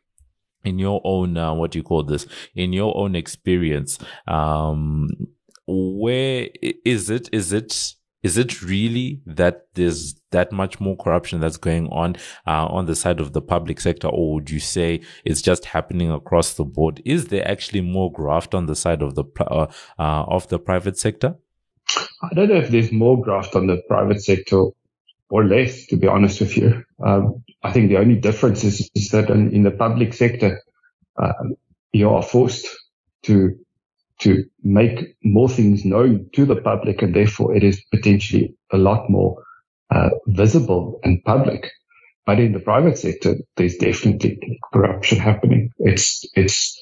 in 0.63 0.79
your 0.79 1.01
own 1.03 1.37
uh, 1.37 1.53
what 1.53 1.71
do 1.71 1.79
you 1.79 1.83
call 1.83 2.03
this? 2.03 2.25
In 2.55 2.73
your 2.73 2.95
own 2.97 3.15
experience 3.15 3.97
um 4.27 5.09
where 5.67 6.49
is 6.85 7.09
it 7.09 7.29
is 7.31 7.53
it 7.53 7.93
is 8.23 8.37
it 8.37 8.61
really 8.61 9.21
that 9.25 9.67
there's 9.73 10.15
that 10.31 10.51
much 10.51 10.79
more 10.79 10.95
corruption 10.95 11.39
that's 11.39 11.57
going 11.57 11.87
on 11.87 12.15
uh, 12.45 12.67
on 12.67 12.85
the 12.85 12.95
side 12.95 13.19
of 13.19 13.33
the 13.33 13.41
public 13.41 13.79
sector? 13.79 14.07
Or 14.07 14.35
would 14.35 14.49
you 14.49 14.59
say 14.59 15.01
it's 15.25 15.41
just 15.41 15.65
happening 15.65 16.11
across 16.11 16.53
the 16.53 16.63
board? 16.63 17.01
Is 17.03 17.27
there 17.27 17.47
actually 17.47 17.81
more 17.81 18.11
graft 18.11 18.53
on 18.53 18.67
the 18.67 18.75
side 18.75 19.01
of 19.01 19.15
the 19.15 19.23
uh, 19.39 19.67
uh, 19.97 20.23
of 20.27 20.47
the 20.49 20.59
private 20.59 20.97
sector? 20.99 21.35
I 22.23 22.33
don't 22.35 22.49
know 22.49 22.55
if 22.57 22.69
there's 22.69 22.91
more 22.91 23.19
graft 23.19 23.55
on 23.55 23.67
the 23.67 23.81
private 23.87 24.21
sector 24.21 24.65
or 25.29 25.45
less, 25.45 25.87
to 25.87 25.97
be 25.97 26.07
honest 26.07 26.41
with 26.41 26.55
you. 26.55 26.83
Um, 27.03 27.43
I 27.63 27.71
think 27.71 27.89
the 27.89 27.97
only 27.97 28.15
difference 28.15 28.63
is, 28.63 28.89
is 28.95 29.09
that 29.09 29.29
in, 29.29 29.53
in, 29.53 29.63
the 29.63 29.71
public 29.71 30.13
sector, 30.13 30.61
uh, 31.17 31.33
you 31.91 32.09
are 32.09 32.23
forced 32.23 32.67
to 33.23 33.57
to 34.19 34.43
make 34.63 35.15
more 35.23 35.49
things 35.49 35.83
known 35.83 36.29
to 36.33 36.45
the 36.45 36.55
public, 36.55 37.01
and 37.01 37.15
therefore 37.15 37.55
it 37.55 37.63
is 37.63 37.83
potentially 37.91 38.55
a 38.71 38.77
lot 38.77 39.09
more 39.09 39.43
uh, 39.89 40.09
visible 40.27 40.99
and 41.03 41.23
public. 41.23 41.71
But 42.25 42.39
in 42.39 42.51
the 42.53 42.59
private 42.59 42.99
sector, 42.99 43.35
there's 43.57 43.77
definitely 43.77 44.59
corruption 44.71 45.19
happening. 45.19 45.71
It's 45.79 46.23
it's 46.35 46.79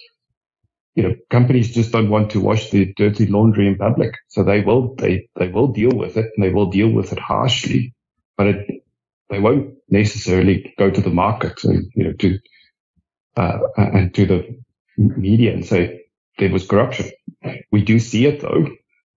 you 0.95 1.03
know 1.03 1.15
companies 1.29 1.73
just 1.73 1.91
don't 1.91 2.09
want 2.09 2.31
to 2.31 2.41
wash 2.41 2.69
their 2.69 2.85
dirty 2.95 3.25
laundry 3.25 3.67
in 3.67 3.77
public, 3.77 4.15
so 4.27 4.43
they 4.43 4.61
will 4.61 4.95
they 4.95 5.27
they 5.37 5.47
will 5.47 5.67
deal 5.67 5.95
with 5.95 6.17
it 6.17 6.31
and 6.35 6.45
they 6.45 6.51
will 6.51 6.69
deal 6.69 6.89
with 6.89 7.11
it 7.13 7.19
harshly 7.19 7.93
but 8.39 8.47
it, 8.47 8.83
they 9.29 9.39
won't 9.39 9.75
necessarily 9.89 10.73
go 10.77 10.89
to 10.89 11.01
the 11.01 11.09
market 11.09 11.63
and, 11.63 11.91
you 11.95 12.03
know, 12.05 12.13
to, 12.13 12.39
uh, 13.37 13.59
and 13.77 14.13
to 14.15 14.25
the 14.25 14.59
media 14.97 15.53
and 15.53 15.65
say 15.65 16.01
there 16.37 16.51
was 16.51 16.67
corruption. 16.67 17.11
We 17.71 17.83
do 17.83 17.99
see 17.99 18.25
it 18.25 18.41
though. 18.41 18.67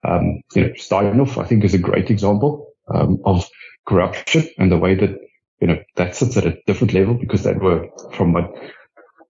Um, 0.03 0.41
you 0.55 0.63
know, 0.63 0.69
Steinhoff, 0.69 1.37
I 1.37 1.45
think 1.45 1.63
is 1.63 1.73
a 1.73 1.79
great 1.79 2.09
example, 2.09 2.73
um, 2.93 3.19
of 3.25 3.47
corruption 3.87 4.49
and 4.57 4.71
the 4.71 4.77
way 4.77 4.95
that, 4.95 5.17
you 5.59 5.67
know, 5.67 5.77
that 5.95 6.15
sits 6.15 6.37
at 6.37 6.45
a 6.45 6.57
different 6.67 6.93
level 6.93 7.13
because 7.15 7.43
that 7.43 7.61
were 7.61 7.87
from 8.13 8.33
what 8.33 8.51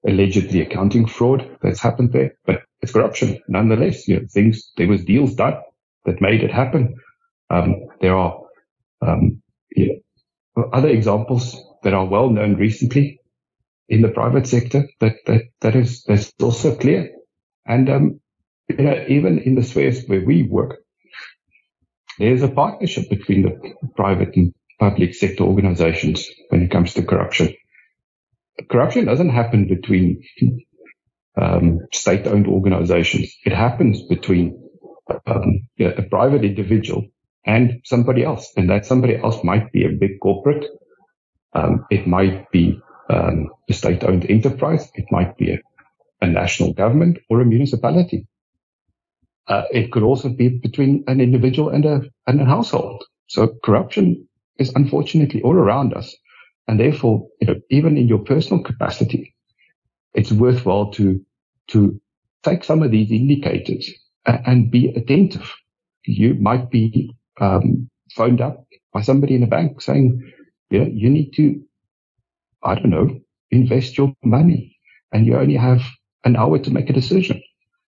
allegedly 0.08 0.62
accounting 0.62 1.08
fraud 1.08 1.58
that's 1.62 1.82
happened 1.82 2.14
there, 2.14 2.34
but 2.46 2.62
it's 2.82 2.94
corruption 2.94 3.40
nonetheless. 3.48 4.08
You 4.08 4.20
know, 4.22 4.28
things, 4.32 4.72
there 4.78 4.88
was 4.88 5.04
deals 5.04 5.36
done 5.36 5.56
that 6.06 6.22
made 6.22 6.44
it 6.44 6.52
happen. 6.52 6.96
Um, 7.50 7.76
there 8.02 8.16
are, 8.16 8.40
um, 9.02 9.42
yeah. 9.76 9.96
Other 10.74 10.90
examples 10.90 11.58
that 11.84 11.94
are 11.94 12.06
well 12.06 12.30
known 12.30 12.56
recently 12.56 13.22
in 13.88 14.02
the 14.02 14.10
private 14.10 14.48
sector 14.48 14.88
that, 15.00 15.16
that, 15.26 15.42
that 15.62 15.76
is, 15.76 16.04
that's 16.04 16.32
also 16.42 16.76
clear. 16.76 17.12
And, 17.66 17.90
um, 17.90 18.20
you 18.68 18.84
know, 18.84 19.06
even 19.08 19.40
in 19.40 19.56
the 19.56 19.64
spheres 19.64 20.06
where 20.06 20.24
we 20.24 20.44
work, 20.44 20.80
there's 22.18 22.44
a 22.44 22.50
partnership 22.50 23.10
between 23.10 23.44
the 23.44 23.74
private 23.96 24.36
and 24.36 24.54
public 24.80 25.16
sector 25.16 25.44
organizations 25.44 26.28
when 26.50 26.62
it 26.64 26.72
comes 26.72 26.94
to 26.94 27.04
corruption. 27.04 27.54
Corruption 28.70 29.06
doesn't 29.06 29.30
happen 29.30 29.68
between 29.68 30.24
um, 31.40 31.80
state-owned 31.94 32.48
organizations. 32.48 33.34
It 33.46 33.54
happens 33.54 34.04
between 34.04 34.62
um, 35.26 35.68
you 35.78 35.88
know, 35.88 35.94
a 35.98 36.04
private 36.04 36.44
individual 36.44 37.06
and 37.46 37.82
somebody 37.84 38.24
else. 38.24 38.52
And 38.58 38.70
that 38.70 38.86
somebody 38.86 39.16
else 39.16 39.44
might 39.44 39.72
be 39.72 39.86
a 39.86 39.90
big 39.90 40.20
corporate. 40.22 40.66
Um, 41.54 41.86
it 41.90 42.08
might 42.08 42.50
be 42.52 42.80
um, 43.10 43.50
a 43.70 43.74
state 43.74 44.04
owned 44.04 44.30
enterprise. 44.30 44.90
It 44.96 45.06
might 45.12 45.38
be 45.38 45.54
a, 45.54 45.60
a, 46.22 46.28
national 46.28 46.74
government 46.74 47.18
or 47.30 47.42
a 47.42 47.46
municipality. 47.46 48.28
Uh, 49.48 49.64
it 49.72 49.92
could 49.92 50.04
also 50.04 50.30
be 50.30 50.50
between 50.50 51.04
an 51.08 51.20
individual 51.20 51.70
and 51.70 51.86
a, 51.86 52.02
and 52.28 52.40
a 52.40 52.46
household. 52.46 53.04
So 53.28 53.56
corruption 53.64 54.28
is 54.60 54.72
unfortunately 54.76 55.42
all 55.42 55.56
around 55.56 55.94
us. 55.94 56.16
And 56.68 56.80
therefore, 56.80 57.28
you 57.42 57.48
know, 57.48 57.56
even 57.72 57.98
in 57.98 58.08
your 58.08 58.20
personal 58.20 58.64
capacity, 58.64 59.34
it's 60.14 60.32
worthwhile 60.32 60.92
to, 60.94 61.20
to 61.70 62.00
take 62.44 62.64
some 62.64 62.84
of 62.84 62.92
these 62.92 63.12
indicators 63.12 63.92
and, 64.26 64.40
and 64.46 64.72
be 64.72 64.90
attentive. 64.90 65.52
You 66.06 66.36
might 66.36 66.70
be 66.70 67.16
um, 67.40 67.90
phoned 68.16 68.42
up 68.42 68.66
by 68.94 69.02
somebody 69.02 69.36
in 69.36 69.44
a 69.44 69.48
bank 69.48 69.82
saying, 69.82 70.32
yeah, 70.70 70.86
you 70.86 71.10
need 71.10 71.32
to, 71.36 71.62
I 72.64 72.76
don't 72.76 72.90
know, 72.90 73.20
invest 73.52 73.98
your 73.98 74.14
money 74.24 74.78
and 75.12 75.26
you 75.26 75.38
only 75.38 75.56
have 75.56 75.82
an 76.24 76.36
hour 76.36 76.60
to 76.60 76.72
make 76.72 76.90
a 76.90 76.94
decision. 76.94 77.42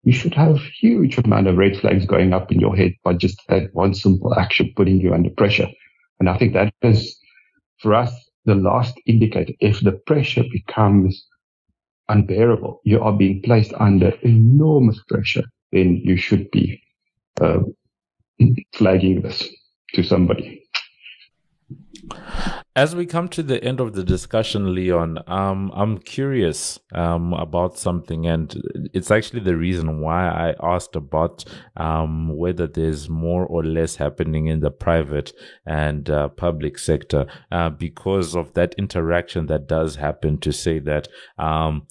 You 0.04 0.12
should 0.12 0.34
have 0.34 0.58
huge 0.80 1.18
amount 1.18 1.46
of 1.46 1.56
red 1.56 1.76
flags 1.76 2.06
going 2.06 2.32
up 2.32 2.50
in 2.50 2.60
your 2.60 2.74
head 2.74 2.92
by 3.04 3.14
just 3.14 3.40
that 3.48 3.72
one 3.72 3.94
simple 3.94 4.34
action 4.34 4.72
putting 4.76 5.00
you 5.00 5.14
under 5.14 5.30
pressure. 5.30 5.68
And 6.18 6.28
I 6.28 6.38
think 6.38 6.54
that 6.54 6.74
is 6.82 7.16
for 7.78 7.94
us 7.94 8.12
the 8.44 8.54
last 8.54 8.94
indicator. 9.06 9.52
If 9.60 9.80
the 9.80 9.92
pressure 9.92 10.44
becomes 10.50 11.24
unbearable, 12.08 12.80
you 12.84 13.00
are 13.00 13.12
being 13.12 13.42
placed 13.42 13.72
under 13.74 14.10
enormous 14.22 15.00
pressure, 15.08 15.44
then 15.70 16.00
you 16.04 16.16
should 16.16 16.50
be 16.50 16.82
uh, 17.40 17.60
flagging 18.74 19.22
this 19.22 19.48
to 19.94 20.02
somebody. 20.02 20.62
As 22.74 22.96
we 22.96 23.04
come 23.04 23.28
to 23.28 23.42
the 23.42 23.62
end 23.62 23.80
of 23.80 23.92
the 23.92 24.02
discussion, 24.02 24.74
Leon, 24.74 25.18
um, 25.26 25.70
I'm 25.74 25.98
curious 25.98 26.78
um, 26.94 27.34
about 27.34 27.78
something, 27.78 28.26
and 28.26 28.60
it's 28.94 29.10
actually 29.10 29.40
the 29.40 29.56
reason 29.56 30.00
why 30.00 30.26
I 30.28 30.54
asked 30.62 30.96
about 30.96 31.44
um, 31.76 32.34
whether 32.36 32.66
there's 32.66 33.08
more 33.08 33.44
or 33.46 33.62
less 33.62 33.96
happening 33.96 34.46
in 34.46 34.60
the 34.60 34.70
private 34.70 35.32
and 35.66 36.08
uh, 36.08 36.28
public 36.30 36.78
sector, 36.78 37.26
uh, 37.50 37.68
because 37.68 38.34
of 38.34 38.54
that 38.54 38.74
interaction 38.78 39.46
that 39.46 39.68
does 39.68 39.96
happen. 39.96 40.38
To 40.38 40.52
say 40.52 40.78
that 40.80 41.08
um, 41.38 41.86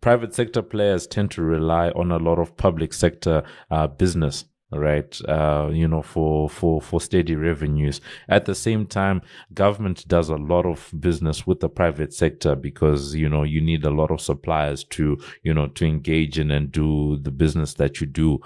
private 0.00 0.34
sector 0.34 0.62
players 0.62 1.06
tend 1.06 1.30
to 1.32 1.42
rely 1.42 1.90
on 1.90 2.10
a 2.10 2.18
lot 2.18 2.38
of 2.38 2.56
public 2.56 2.92
sector 2.92 3.44
uh, 3.70 3.86
business 3.86 4.44
right? 4.72 5.18
Uh, 5.28 5.70
you 5.72 5.86
know, 5.86 6.02
for, 6.02 6.50
for, 6.50 6.80
for 6.80 7.00
steady 7.00 7.36
revenues. 7.36 8.00
At 8.28 8.46
the 8.46 8.54
same 8.54 8.86
time, 8.86 9.22
government 9.54 10.06
does 10.08 10.28
a 10.28 10.36
lot 10.36 10.66
of 10.66 10.92
business 10.98 11.46
with 11.46 11.60
the 11.60 11.68
private 11.68 12.12
sector 12.12 12.56
because, 12.56 13.14
you 13.14 13.28
know, 13.28 13.44
you 13.44 13.60
need 13.60 13.84
a 13.84 13.90
lot 13.90 14.10
of 14.10 14.20
suppliers 14.20 14.82
to, 14.84 15.18
you 15.42 15.54
know, 15.54 15.68
to 15.68 15.84
engage 15.84 16.38
in 16.38 16.50
and 16.50 16.72
do 16.72 17.18
the 17.22 17.30
business 17.30 17.74
that 17.74 18.00
you 18.00 18.06
do. 18.06 18.40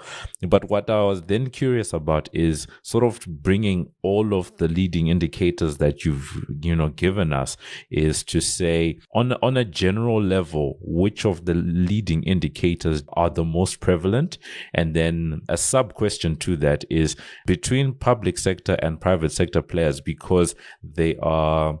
But 0.47 0.69
what 0.69 0.89
I 0.89 1.01
was 1.03 1.23
then 1.23 1.49
curious 1.49 1.91
about 1.91 2.29
is 2.33 2.67
sort 2.83 3.03
of 3.03 3.25
bringing 3.25 3.91
all 4.03 4.33
of 4.35 4.55
the 4.57 4.67
leading 4.67 5.07
indicators 5.07 5.77
that 5.77 6.05
you've, 6.05 6.45
you 6.61 6.75
know, 6.75 6.89
given 6.89 7.33
us 7.33 7.57
is 7.89 8.23
to 8.25 8.41
say 8.41 8.99
on, 9.13 9.33
on 9.41 9.57
a 9.57 9.65
general 9.65 10.21
level, 10.21 10.77
which 10.81 11.25
of 11.25 11.45
the 11.45 11.55
leading 11.55 12.23
indicators 12.23 13.03
are 13.13 13.29
the 13.29 13.43
most 13.43 13.79
prevalent? 13.79 14.37
And 14.73 14.95
then 14.95 15.41
a 15.49 15.57
sub 15.57 15.95
question 15.95 16.10
question 16.11 16.35
to 16.35 16.57
that 16.57 16.83
is 16.89 17.15
between 17.45 17.93
public 17.93 18.37
sector 18.37 18.73
and 18.81 18.99
private 18.99 19.31
sector 19.31 19.61
players 19.61 20.01
because 20.01 20.55
they 20.83 21.15
are 21.23 21.79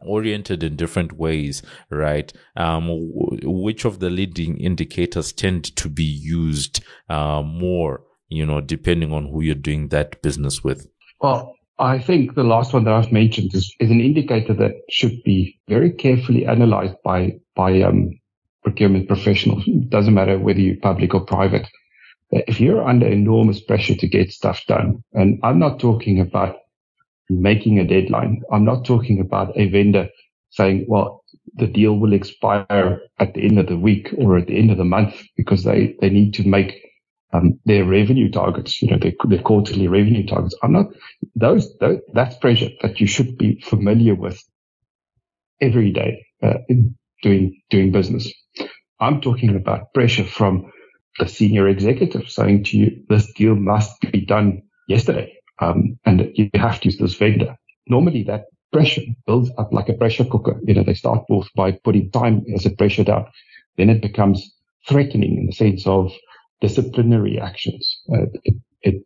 oriented 0.00 0.64
in 0.64 0.74
different 0.74 1.12
ways, 1.12 1.62
right? 1.88 2.32
Um, 2.56 2.88
which 3.44 3.84
of 3.84 4.00
the 4.00 4.10
leading 4.10 4.58
indicators 4.58 5.32
tend 5.32 5.76
to 5.76 5.88
be 5.88 6.02
used 6.02 6.84
uh, 7.08 7.42
more, 7.42 8.02
you 8.28 8.44
know, 8.44 8.60
depending 8.60 9.12
on 9.12 9.28
who 9.28 9.42
you're 9.42 9.54
doing 9.54 9.90
that 9.90 10.20
business 10.22 10.64
with? 10.64 10.88
Well, 11.20 11.54
I 11.78 12.00
think 12.00 12.34
the 12.34 12.42
last 12.42 12.72
one 12.72 12.82
that 12.84 12.94
I've 12.94 13.12
mentioned 13.12 13.54
is, 13.54 13.72
is 13.78 13.90
an 13.92 14.00
indicator 14.00 14.54
that 14.54 14.72
should 14.90 15.22
be 15.22 15.60
very 15.68 15.92
carefully 15.92 16.46
analyzed 16.46 16.96
by 17.04 17.38
by 17.54 17.80
um, 17.82 18.10
procurement 18.64 19.06
professionals. 19.06 19.62
It 19.66 19.90
doesn't 19.90 20.14
matter 20.14 20.36
whether 20.36 20.58
you're 20.58 20.80
public 20.82 21.14
or 21.14 21.24
private 21.24 21.68
if 22.46 22.60
you're 22.60 22.86
under 22.86 23.06
enormous 23.06 23.60
pressure 23.60 23.94
to 23.94 24.08
get 24.08 24.32
stuff 24.32 24.62
done, 24.66 25.02
and 25.12 25.38
I'm 25.42 25.58
not 25.58 25.80
talking 25.80 26.20
about 26.20 26.56
making 27.28 27.78
a 27.78 27.86
deadline. 27.86 28.42
I'm 28.52 28.64
not 28.64 28.84
talking 28.84 29.20
about 29.20 29.56
a 29.56 29.68
vendor 29.68 30.08
saying, 30.50 30.86
well, 30.88 31.24
the 31.54 31.66
deal 31.66 31.98
will 31.98 32.12
expire 32.12 33.00
at 33.18 33.34
the 33.34 33.44
end 33.44 33.58
of 33.58 33.66
the 33.66 33.76
week 33.76 34.14
or 34.18 34.36
at 34.36 34.46
the 34.46 34.58
end 34.58 34.70
of 34.70 34.78
the 34.78 34.84
month 34.84 35.22
because 35.36 35.64
they, 35.64 35.96
they 36.00 36.10
need 36.10 36.34
to 36.34 36.46
make 36.46 36.82
um, 37.32 37.58
their 37.64 37.84
revenue 37.84 38.30
targets, 38.30 38.80
you 38.80 38.90
know, 38.90 38.98
their, 38.98 39.12
their 39.24 39.42
quarterly 39.42 39.88
revenue 39.88 40.26
targets. 40.26 40.54
I'm 40.62 40.72
not 40.72 40.86
those, 41.34 41.76
those, 41.78 42.00
that's 42.12 42.36
pressure 42.36 42.70
that 42.82 43.00
you 43.00 43.06
should 43.06 43.36
be 43.36 43.60
familiar 43.60 44.14
with 44.14 44.40
every 45.60 45.90
day 45.90 46.24
uh, 46.42 46.58
doing 47.22 47.60
doing 47.70 47.92
business. 47.92 48.32
I'm 49.00 49.20
talking 49.20 49.54
about 49.56 49.92
pressure 49.92 50.24
from 50.24 50.70
the 51.18 51.28
senior 51.28 51.68
executive 51.68 52.28
saying 52.28 52.64
to 52.64 52.78
you, 52.78 53.04
this 53.08 53.32
deal 53.32 53.54
must 53.54 54.00
be 54.12 54.24
done 54.24 54.62
yesterday. 54.88 55.32
Um, 55.60 55.98
and 56.04 56.30
you 56.34 56.50
have 56.54 56.80
to 56.80 56.86
use 56.86 56.98
this 56.98 57.14
vendor. 57.14 57.56
Normally 57.86 58.22
that 58.24 58.44
pressure 58.72 59.02
builds 59.26 59.50
up 59.58 59.72
like 59.72 59.88
a 59.88 59.94
pressure 59.94 60.24
cooker. 60.24 60.60
You 60.64 60.74
know, 60.74 60.82
they 60.82 60.94
start 60.94 61.24
both 61.28 61.48
by 61.54 61.72
putting 61.72 62.10
time 62.10 62.44
as 62.54 62.66
a 62.66 62.70
pressure 62.70 63.04
down. 63.04 63.26
Then 63.76 63.90
it 63.90 64.02
becomes 64.02 64.52
threatening 64.88 65.38
in 65.38 65.46
the 65.46 65.52
sense 65.52 65.86
of 65.86 66.12
disciplinary 66.60 67.40
actions. 67.40 68.00
Uh, 68.12 68.26
it, 68.44 68.54
it, 68.82 69.02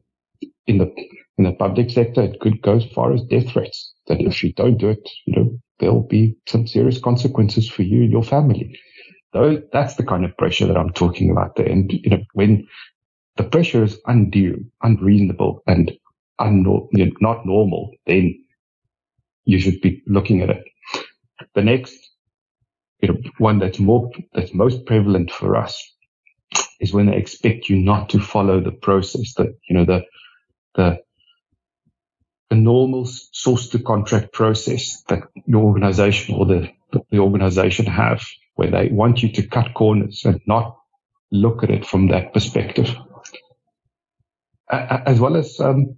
in 0.67 0.79
the, 0.79 0.93
in 1.39 1.45
the 1.45 1.53
public 1.53 1.91
sector, 1.91 2.23
it 2.23 2.41
could 2.41 2.61
go 2.63 2.77
as 2.77 2.85
far 2.87 3.13
as 3.13 3.23
death 3.25 3.51
threats 3.51 3.93
that 4.09 4.21
if 4.21 4.43
you 4.43 4.53
don't 4.53 4.79
do 4.79 4.89
it, 4.89 5.09
you 5.27 5.35
know, 5.37 5.59
there'll 5.79 6.07
be 6.07 6.37
some 6.47 6.67
serious 6.67 7.01
consequences 7.01 7.69
for 7.69 7.83
you 7.83 8.03
and 8.03 8.11
your 8.11 8.23
family. 8.23 8.79
That's 9.33 9.97
the 9.97 10.05
kind 10.05 10.25
of 10.25 10.37
pressure 10.37 10.67
that 10.67 10.77
I'm 10.77 10.93
talking 10.93 11.31
about 11.31 11.57
there. 11.57 11.69
And 11.69 11.93
you 11.93 12.11
know, 12.11 12.23
when 12.35 12.69
the 13.37 13.45
pressure 13.45 13.85
is 13.85 13.99
undue, 14.07 14.67
unreasonable, 14.83 15.63
and 15.67 15.93
unnor- 16.41 16.89
you 16.93 17.07
know, 17.07 17.13
not 17.21 17.47
normal, 17.47 17.93
then 18.07 18.45
you 19.45 19.61
should 19.61 19.81
be 19.81 20.03
looking 20.07 20.43
at 20.43 20.51
it. 20.51 20.65
The 21.55 21.63
next, 21.63 21.97
you 23.03 23.09
know, 23.09 23.19
one 23.39 23.59
that's 23.59 23.79
more 23.81 24.11
that's 24.35 24.55
most 24.55 24.87
prevalent 24.87 25.31
for 25.33 25.57
us 25.57 25.83
is 26.81 26.93
when 26.93 27.07
they 27.07 27.17
expect 27.17 27.69
you 27.69 27.77
not 27.79 28.11
to 28.11 28.21
follow 28.21 28.61
the 28.61 28.73
process. 28.73 29.35
That 29.35 29.57
you 29.69 29.77
know 29.77 29.85
the 29.85 30.05
the 30.77 30.99
the 32.51 32.57
normal 32.57 33.07
source 33.33 33.69
to 33.71 33.79
contract 33.81 34.33
process 34.33 35.03
that 35.09 35.21
your 35.47 35.65
organization 35.65 36.35
or 36.37 36.47
the 36.47 36.71
the 37.11 37.19
organization 37.19 37.87
have 37.87 38.23
where 38.61 38.71
they 38.71 38.89
want 38.93 39.23
you 39.23 39.33
to 39.33 39.47
cut 39.47 39.73
corners 39.73 40.21
and 40.27 40.39
not 40.47 40.77
look 41.33 41.63
at 41.63 41.71
it 41.71 41.87
from 41.87 42.09
that 42.09 42.35
perspective. 42.35 42.95
As 44.71 45.19
well 45.19 45.35
as, 45.37 45.59
um, 45.61 45.97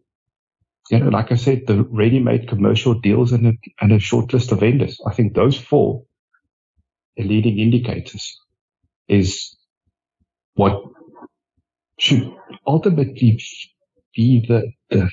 you 0.88 1.00
know, 1.00 1.08
like 1.08 1.32
I 1.32 1.34
said, 1.34 1.62
the 1.66 1.82
ready-made 1.82 2.48
commercial 2.48 2.94
deals 2.94 3.32
and 3.32 3.48
a, 3.48 3.52
and 3.80 3.90
a 3.90 3.98
short 3.98 4.32
list 4.32 4.52
of 4.52 4.60
vendors. 4.60 5.00
I 5.04 5.12
think 5.12 5.34
those 5.34 5.58
four 5.58 6.04
are 7.18 7.24
leading 7.24 7.58
indicators 7.58 8.38
is 9.08 9.56
what 10.54 10.84
should 11.98 12.32
ultimately 12.64 13.42
be 14.14 14.46
the, 14.46 14.70
the, 14.88 15.10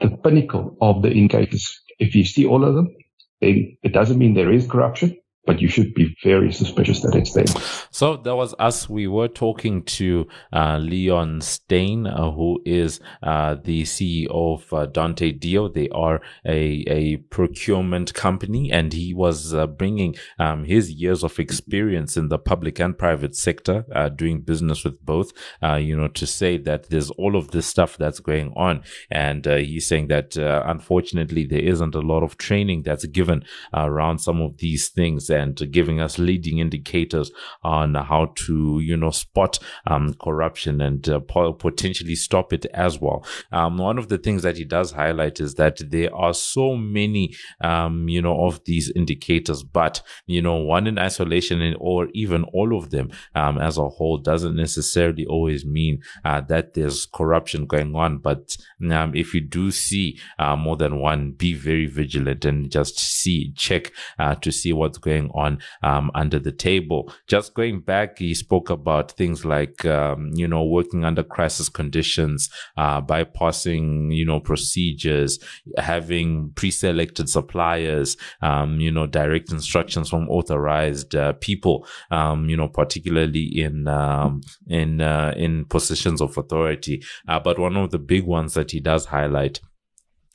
the 0.00 0.16
pinnacle 0.16 0.74
of 0.80 1.02
the 1.02 1.10
indicators. 1.10 1.82
If 1.98 2.14
you 2.14 2.24
see 2.24 2.46
all 2.46 2.64
of 2.64 2.74
them, 2.74 2.96
then 3.42 3.76
it 3.82 3.92
doesn't 3.92 4.16
mean 4.16 4.32
there 4.32 4.50
is 4.50 4.66
corruption 4.66 5.18
but 5.46 5.60
you 5.60 5.68
should 5.68 5.94
be 5.94 6.14
very 6.22 6.52
suspicious 6.52 7.00
that 7.00 7.14
it's 7.14 7.32
there. 7.32 7.46
So 7.90 8.16
that 8.16 8.34
was 8.34 8.54
us. 8.58 8.88
We 8.88 9.06
were 9.06 9.28
talking 9.28 9.84
to 9.84 10.26
uh, 10.52 10.78
Leon 10.78 11.40
Steyn, 11.40 12.06
uh, 12.06 12.32
who 12.32 12.60
is 12.64 13.00
uh, 13.22 13.54
the 13.62 13.84
CEO 13.84 14.28
of 14.30 14.72
uh, 14.72 14.86
Dante 14.86 15.32
Dio. 15.32 15.68
They 15.68 15.88
are 15.90 16.20
a, 16.44 16.84
a 16.88 17.16
procurement 17.16 18.12
company, 18.14 18.72
and 18.72 18.92
he 18.92 19.14
was 19.14 19.54
uh, 19.54 19.66
bringing 19.66 20.16
um, 20.38 20.64
his 20.64 20.90
years 20.90 21.22
of 21.22 21.38
experience 21.38 22.16
in 22.16 22.28
the 22.28 22.38
public 22.38 22.80
and 22.80 22.98
private 22.98 23.36
sector, 23.36 23.84
uh, 23.94 24.08
doing 24.08 24.40
business 24.40 24.84
with 24.84 25.04
both. 25.04 25.32
you 25.62 25.96
know, 25.96 26.08
to 26.08 26.26
say 26.26 26.58
that 26.58 26.90
there's 26.90 27.10
all 27.10 27.36
of 27.36 27.52
this 27.52 27.66
stuff 27.66 27.96
that's 27.96 28.20
going 28.20 28.52
on, 28.56 28.82
and 29.10 29.46
he's 29.46 29.86
saying 29.86 30.08
that 30.08 30.36
unfortunately 30.36 31.46
there 31.46 31.60
isn't 31.60 31.94
a 31.94 32.00
lot 32.00 32.22
of 32.22 32.36
training 32.36 32.82
that's 32.82 33.06
given 33.06 33.44
around 33.72 34.18
some 34.18 34.40
of 34.40 34.58
these 34.58 34.88
things 34.88 35.30
and 35.36 35.60
giving 35.70 36.00
us 36.00 36.18
leading 36.18 36.58
indicators 36.58 37.30
on 37.62 37.94
how 37.94 38.32
to, 38.34 38.80
you 38.80 38.96
know, 38.96 39.10
spot 39.10 39.58
um, 39.86 40.14
corruption 40.14 40.80
and 40.80 41.08
uh, 41.08 41.20
potentially 41.20 42.14
stop 42.14 42.52
it 42.52 42.66
as 42.66 43.00
well. 43.00 43.24
Um, 43.52 43.78
one 43.78 43.98
of 43.98 44.08
the 44.08 44.18
things 44.18 44.42
that 44.42 44.56
he 44.56 44.64
does 44.64 44.92
highlight 44.92 45.40
is 45.40 45.54
that 45.54 45.78
there 45.90 46.14
are 46.14 46.34
so 46.34 46.76
many, 46.76 47.34
um, 47.60 48.08
you 48.08 48.22
know, 48.22 48.46
of 48.46 48.64
these 48.64 48.90
indicators, 48.96 49.62
but, 49.62 50.02
you 50.26 50.42
know, 50.42 50.56
one 50.56 50.86
in 50.86 50.98
isolation 50.98 51.74
or 51.78 52.08
even 52.12 52.44
all 52.52 52.76
of 52.76 52.90
them 52.90 53.10
um, 53.34 53.58
as 53.58 53.78
a 53.78 53.88
whole 53.88 54.18
doesn't 54.18 54.56
necessarily 54.56 55.26
always 55.26 55.64
mean 55.64 56.02
uh, 56.24 56.40
that 56.40 56.74
there's 56.74 57.06
corruption 57.06 57.66
going 57.66 57.94
on. 57.94 58.18
But 58.18 58.56
um, 58.90 59.14
if 59.14 59.34
you 59.34 59.40
do 59.40 59.70
see 59.70 60.18
uh, 60.38 60.56
more 60.56 60.76
than 60.76 61.00
one, 61.00 61.32
be 61.32 61.54
very 61.54 61.86
vigilant 61.86 62.44
and 62.44 62.70
just 62.70 62.98
see, 62.98 63.52
check 63.56 63.92
uh, 64.18 64.34
to 64.36 64.50
see 64.50 64.72
what's 64.72 64.98
going 64.98 65.25
going 65.26 65.46
on 65.46 65.58
um, 65.82 66.10
under 66.14 66.38
the 66.38 66.52
table. 66.52 67.12
Just 67.26 67.54
going 67.54 67.80
back, 67.80 68.18
he 68.18 68.34
spoke 68.34 68.70
about 68.70 69.12
things 69.12 69.44
like, 69.44 69.84
um, 69.84 70.30
you 70.34 70.48
know, 70.48 70.64
working 70.64 71.04
under 71.04 71.22
crisis 71.22 71.68
conditions, 71.68 72.50
uh, 72.76 73.00
bypassing, 73.00 74.14
you 74.14 74.24
know, 74.24 74.40
procedures, 74.40 75.38
having 75.78 76.50
pre-selected 76.54 77.28
suppliers, 77.28 78.16
um, 78.42 78.80
you 78.80 78.90
know, 78.90 79.06
direct 79.06 79.50
instructions 79.50 80.08
from 80.08 80.28
authorized 80.28 81.14
uh, 81.14 81.32
people, 81.34 81.86
um, 82.10 82.48
you 82.48 82.56
know, 82.56 82.68
particularly 82.68 83.60
in 83.60 83.88
um, 83.88 84.40
in 84.68 85.00
uh, 85.00 85.32
in 85.36 85.64
positions 85.66 86.20
of 86.20 86.36
authority. 86.36 87.02
Uh, 87.28 87.38
but 87.38 87.58
one 87.58 87.76
of 87.76 87.90
the 87.90 87.98
big 87.98 88.24
ones 88.24 88.54
that 88.54 88.70
he 88.70 88.80
does 88.80 89.06
highlight 89.06 89.60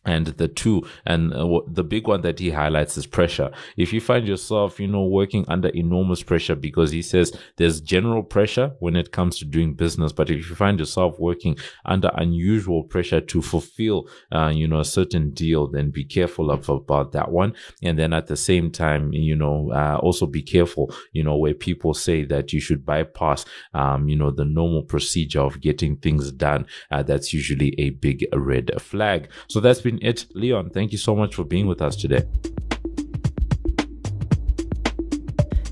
and 0.05 0.27
the 0.27 0.47
two 0.47 0.81
and 1.05 1.33
uh, 1.33 1.59
the 1.67 1.83
big 1.83 2.07
one 2.07 2.21
that 2.21 2.39
he 2.39 2.49
highlights 2.49 2.97
is 2.97 3.05
pressure. 3.05 3.51
If 3.77 3.93
you 3.93 4.01
find 4.01 4.27
yourself 4.27 4.79
you 4.79 4.87
know 4.87 5.05
working 5.05 5.45
under 5.47 5.69
enormous 5.69 6.23
pressure 6.23 6.55
because 6.55 6.91
he 6.91 7.01
says 7.01 7.35
there's 7.57 7.81
general 7.81 8.23
pressure 8.23 8.73
when 8.79 8.95
it 8.95 9.11
comes 9.11 9.37
to 9.39 9.45
doing 9.45 9.73
business 9.73 10.11
but 10.11 10.29
if 10.29 10.49
you 10.49 10.55
find 10.55 10.79
yourself 10.79 11.19
working 11.19 11.57
under 11.85 12.11
unusual 12.15 12.83
pressure 12.83 13.21
to 13.21 13.41
fulfill 13.41 14.07
uh, 14.31 14.51
you 14.53 14.67
know 14.67 14.79
a 14.79 14.85
certain 14.85 15.31
deal 15.31 15.67
then 15.67 15.91
be 15.91 16.03
careful 16.03 16.49
of 16.49 16.67
about 16.69 17.11
that 17.11 17.31
one. 17.31 17.53
And 17.83 17.97
then 17.99 18.13
at 18.13 18.27
the 18.27 18.37
same 18.37 18.71
time 18.71 19.13
you 19.13 19.35
know 19.35 19.71
uh, 19.71 19.99
also 20.01 20.25
be 20.25 20.41
careful 20.41 20.93
you 21.11 21.23
know 21.23 21.37
where 21.37 21.53
people 21.53 21.93
say 21.93 22.23
that 22.25 22.53
you 22.53 22.59
should 22.59 22.85
bypass 22.85 23.45
um, 23.73 24.09
you 24.09 24.15
know 24.15 24.31
the 24.31 24.45
normal 24.45 24.83
procedure 24.83 25.41
of 25.41 25.61
getting 25.61 25.95
things 25.97 26.31
done 26.31 26.65
uh, 26.89 27.03
that's 27.03 27.33
usually 27.33 27.75
a 27.79 27.91
big 27.91 28.25
red 28.33 28.71
flag. 28.81 29.29
So 29.47 29.59
that's 29.59 29.81
been 29.91 30.07
it. 30.07 30.25
Leon, 30.33 30.69
thank 30.69 30.91
you 30.91 30.97
so 30.97 31.15
much 31.15 31.35
for 31.35 31.43
being 31.43 31.67
with 31.67 31.81
us 31.81 31.95
today. 31.95 32.23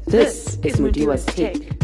This 0.07 0.57
is 0.63 0.77
Mudiwa's 0.77 1.25
Take. 1.25 1.78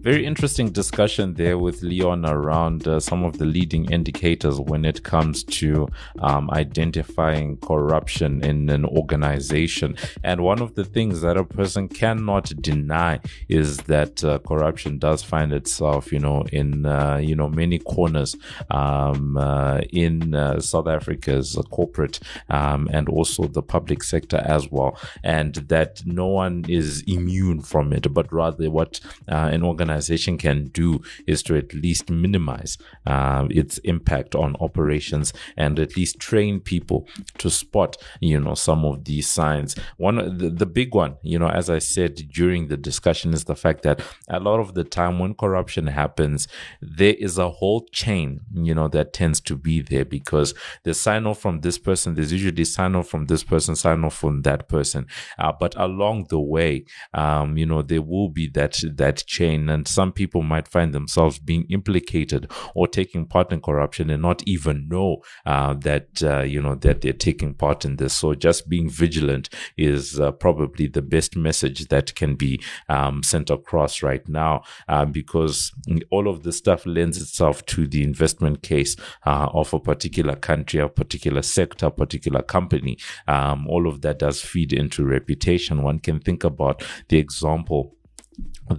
Very 0.00 0.24
interesting 0.24 0.70
discussion 0.70 1.34
there 1.34 1.58
with 1.58 1.82
Leon 1.82 2.24
around 2.24 2.88
uh, 2.88 2.98
some 2.98 3.22
of 3.22 3.36
the 3.36 3.44
leading 3.44 3.90
indicators 3.92 4.58
when 4.58 4.86
it 4.86 5.02
comes 5.02 5.44
to 5.44 5.88
um, 6.20 6.50
identifying 6.52 7.58
corruption 7.58 8.42
in 8.42 8.70
an 8.70 8.86
organization. 8.86 9.94
And 10.24 10.40
one 10.40 10.62
of 10.62 10.74
the 10.74 10.84
things 10.84 11.20
that 11.20 11.36
a 11.36 11.44
person 11.44 11.86
cannot 11.86 12.50
deny 12.62 13.20
is 13.48 13.76
that 13.78 14.24
uh, 14.24 14.38
corruption 14.38 14.98
does 14.98 15.22
find 15.22 15.52
itself, 15.52 16.12
you 16.12 16.18
know, 16.18 16.46
in 16.50 16.86
uh, 16.86 17.18
you 17.18 17.36
know 17.36 17.50
many 17.50 17.78
corners 17.78 18.34
um, 18.70 19.36
uh, 19.36 19.80
in 19.92 20.34
uh, 20.34 20.60
South 20.60 20.88
Africa's 20.88 21.58
corporate 21.70 22.20
um, 22.48 22.88
and 22.90 23.06
also 23.10 23.44
the 23.44 23.62
public 23.62 24.02
sector 24.02 24.38
as 24.38 24.70
well, 24.70 24.98
and 25.22 25.56
that 25.68 26.00
no 26.06 26.26
one 26.26 26.64
is 26.68 27.02
immune 27.06 27.60
from 27.60 27.92
it, 27.92 28.12
but 28.14 28.32
rather 28.32 28.70
what 28.70 28.98
uh, 29.28 29.50
an 29.52 29.62
organization 29.62 29.89
can 30.38 30.66
do 30.66 31.00
is 31.26 31.42
to 31.44 31.56
at 31.56 31.72
least 31.74 32.10
minimize 32.10 32.78
uh, 33.06 33.46
its 33.50 33.78
impact 33.78 34.34
on 34.34 34.56
operations 34.60 35.32
and 35.56 35.78
at 35.78 35.96
least 35.96 36.18
train 36.18 36.60
people 36.60 37.06
to 37.38 37.50
spot, 37.50 37.96
you 38.20 38.40
know, 38.40 38.54
some 38.54 38.84
of 38.84 39.04
these 39.04 39.28
signs. 39.28 39.76
One, 39.96 40.38
the, 40.38 40.50
the 40.50 40.66
big 40.66 40.94
one, 40.94 41.16
you 41.22 41.38
know, 41.38 41.48
as 41.48 41.70
I 41.70 41.78
said 41.78 42.14
during 42.32 42.68
the 42.68 42.76
discussion, 42.76 43.32
is 43.32 43.44
the 43.44 43.56
fact 43.56 43.82
that 43.82 44.02
a 44.28 44.40
lot 44.40 44.60
of 44.60 44.74
the 44.74 44.84
time 44.84 45.18
when 45.18 45.34
corruption 45.34 45.86
happens, 45.86 46.48
there 46.80 47.14
is 47.14 47.38
a 47.38 47.50
whole 47.50 47.86
chain, 47.92 48.40
you 48.54 48.74
know, 48.74 48.88
that 48.88 49.12
tends 49.12 49.40
to 49.42 49.56
be 49.56 49.80
there 49.80 50.04
because 50.04 50.54
the 50.84 50.94
sign 50.94 51.26
off 51.26 51.40
from 51.40 51.60
this 51.60 51.78
person, 51.78 52.14
there's 52.14 52.32
usually 52.32 52.64
sign 52.64 52.94
off 52.94 53.08
from 53.08 53.26
this 53.26 53.44
person, 53.44 53.76
sign 53.76 54.04
off 54.04 54.16
from 54.16 54.42
that 54.42 54.68
person. 54.68 55.06
Uh, 55.38 55.52
but 55.58 55.74
along 55.76 56.26
the 56.28 56.40
way, 56.40 56.84
um, 57.14 57.56
you 57.56 57.66
know, 57.66 57.82
there 57.82 58.02
will 58.02 58.28
be 58.28 58.48
that 58.48 58.80
that 58.96 59.24
chain, 59.26 59.68
and 59.68 59.79
some 59.86 60.12
people 60.12 60.42
might 60.42 60.68
find 60.68 60.92
themselves 60.92 61.38
being 61.38 61.66
implicated 61.70 62.50
or 62.74 62.86
taking 62.86 63.26
part 63.26 63.52
in 63.52 63.60
corruption 63.60 64.10
and 64.10 64.22
not 64.22 64.42
even 64.46 64.88
know 64.88 65.18
uh, 65.46 65.74
that 65.74 66.22
uh, 66.22 66.42
you 66.42 66.60
know 66.60 66.74
that 66.74 67.00
they're 67.00 67.12
taking 67.12 67.54
part 67.54 67.84
in 67.84 67.96
this. 67.96 68.14
So 68.14 68.34
just 68.34 68.68
being 68.68 68.88
vigilant 68.88 69.48
is 69.76 70.18
uh, 70.18 70.32
probably 70.32 70.86
the 70.86 71.02
best 71.02 71.36
message 71.36 71.88
that 71.88 72.14
can 72.14 72.34
be 72.34 72.60
um, 72.88 73.22
sent 73.22 73.50
across 73.50 74.02
right 74.02 74.26
now, 74.28 74.62
uh, 74.88 75.04
because 75.04 75.72
all 76.10 76.28
of 76.28 76.42
this 76.42 76.58
stuff 76.58 76.86
lends 76.86 77.20
itself 77.20 77.64
to 77.66 77.86
the 77.86 78.02
investment 78.02 78.62
case 78.62 78.96
uh, 79.26 79.48
of 79.52 79.72
a 79.72 79.80
particular 79.80 80.36
country, 80.36 80.80
a 80.80 80.88
particular 80.88 81.42
sector, 81.42 81.86
a 81.86 81.90
particular 81.90 82.42
company. 82.42 82.98
Um, 83.26 83.66
all 83.68 83.86
of 83.86 84.02
that 84.02 84.18
does 84.18 84.40
feed 84.40 84.72
into 84.72 85.04
reputation. 85.04 85.82
One 85.82 85.98
can 85.98 86.20
think 86.20 86.44
about 86.44 86.82
the 87.08 87.18
example 87.18 87.94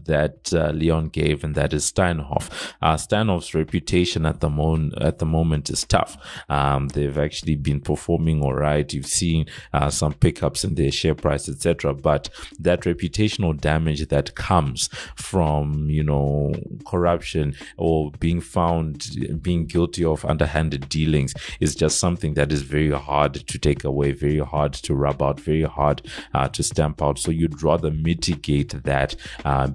that 0.05 0.53
uh, 0.53 0.71
Leon 0.71 1.09
gave, 1.09 1.43
and 1.43 1.55
that 1.55 1.73
is 1.73 1.91
Steinhoff. 1.91 2.73
Uh, 2.81 2.95
Steinhoff's 2.95 3.53
reputation 3.53 4.25
at 4.25 4.39
the 4.39 4.49
moment 4.49 5.01
at 5.01 5.19
the 5.19 5.25
moment 5.25 5.69
is 5.69 5.83
tough. 5.83 6.17
Um, 6.49 6.89
they've 6.89 7.17
actually 7.17 7.55
been 7.55 7.81
performing 7.81 8.41
all 8.41 8.53
right. 8.53 8.91
You've 8.91 9.05
seen 9.05 9.45
uh, 9.73 9.89
some 9.89 10.13
pickups 10.13 10.63
in 10.63 10.75
their 10.75 10.91
share 10.91 11.15
price, 11.15 11.49
etc. 11.49 11.93
But 11.93 12.29
that 12.59 12.81
reputational 12.81 13.59
damage 13.59 14.07
that 14.07 14.35
comes 14.35 14.89
from 15.15 15.89
you 15.89 16.03
know 16.03 16.53
corruption 16.85 17.55
or 17.77 18.11
being 18.19 18.41
found 18.41 19.41
being 19.41 19.65
guilty 19.65 20.03
of 20.03 20.25
underhanded 20.25 20.89
dealings 20.89 21.33
is 21.59 21.75
just 21.75 21.99
something 21.99 22.33
that 22.33 22.51
is 22.51 22.61
very 22.61 22.91
hard 22.91 23.33
to 23.33 23.59
take 23.59 23.83
away, 23.83 24.11
very 24.11 24.39
hard 24.39 24.73
to 24.73 24.95
rub 24.95 25.21
out, 25.21 25.39
very 25.39 25.63
hard 25.63 26.01
uh, 26.33 26.47
to 26.49 26.63
stamp 26.63 27.01
out. 27.01 27.19
So 27.19 27.31
you'd 27.31 27.61
rather 27.61 27.91
mitigate 27.91 28.83
that 28.83 29.15
uh, 29.45 29.67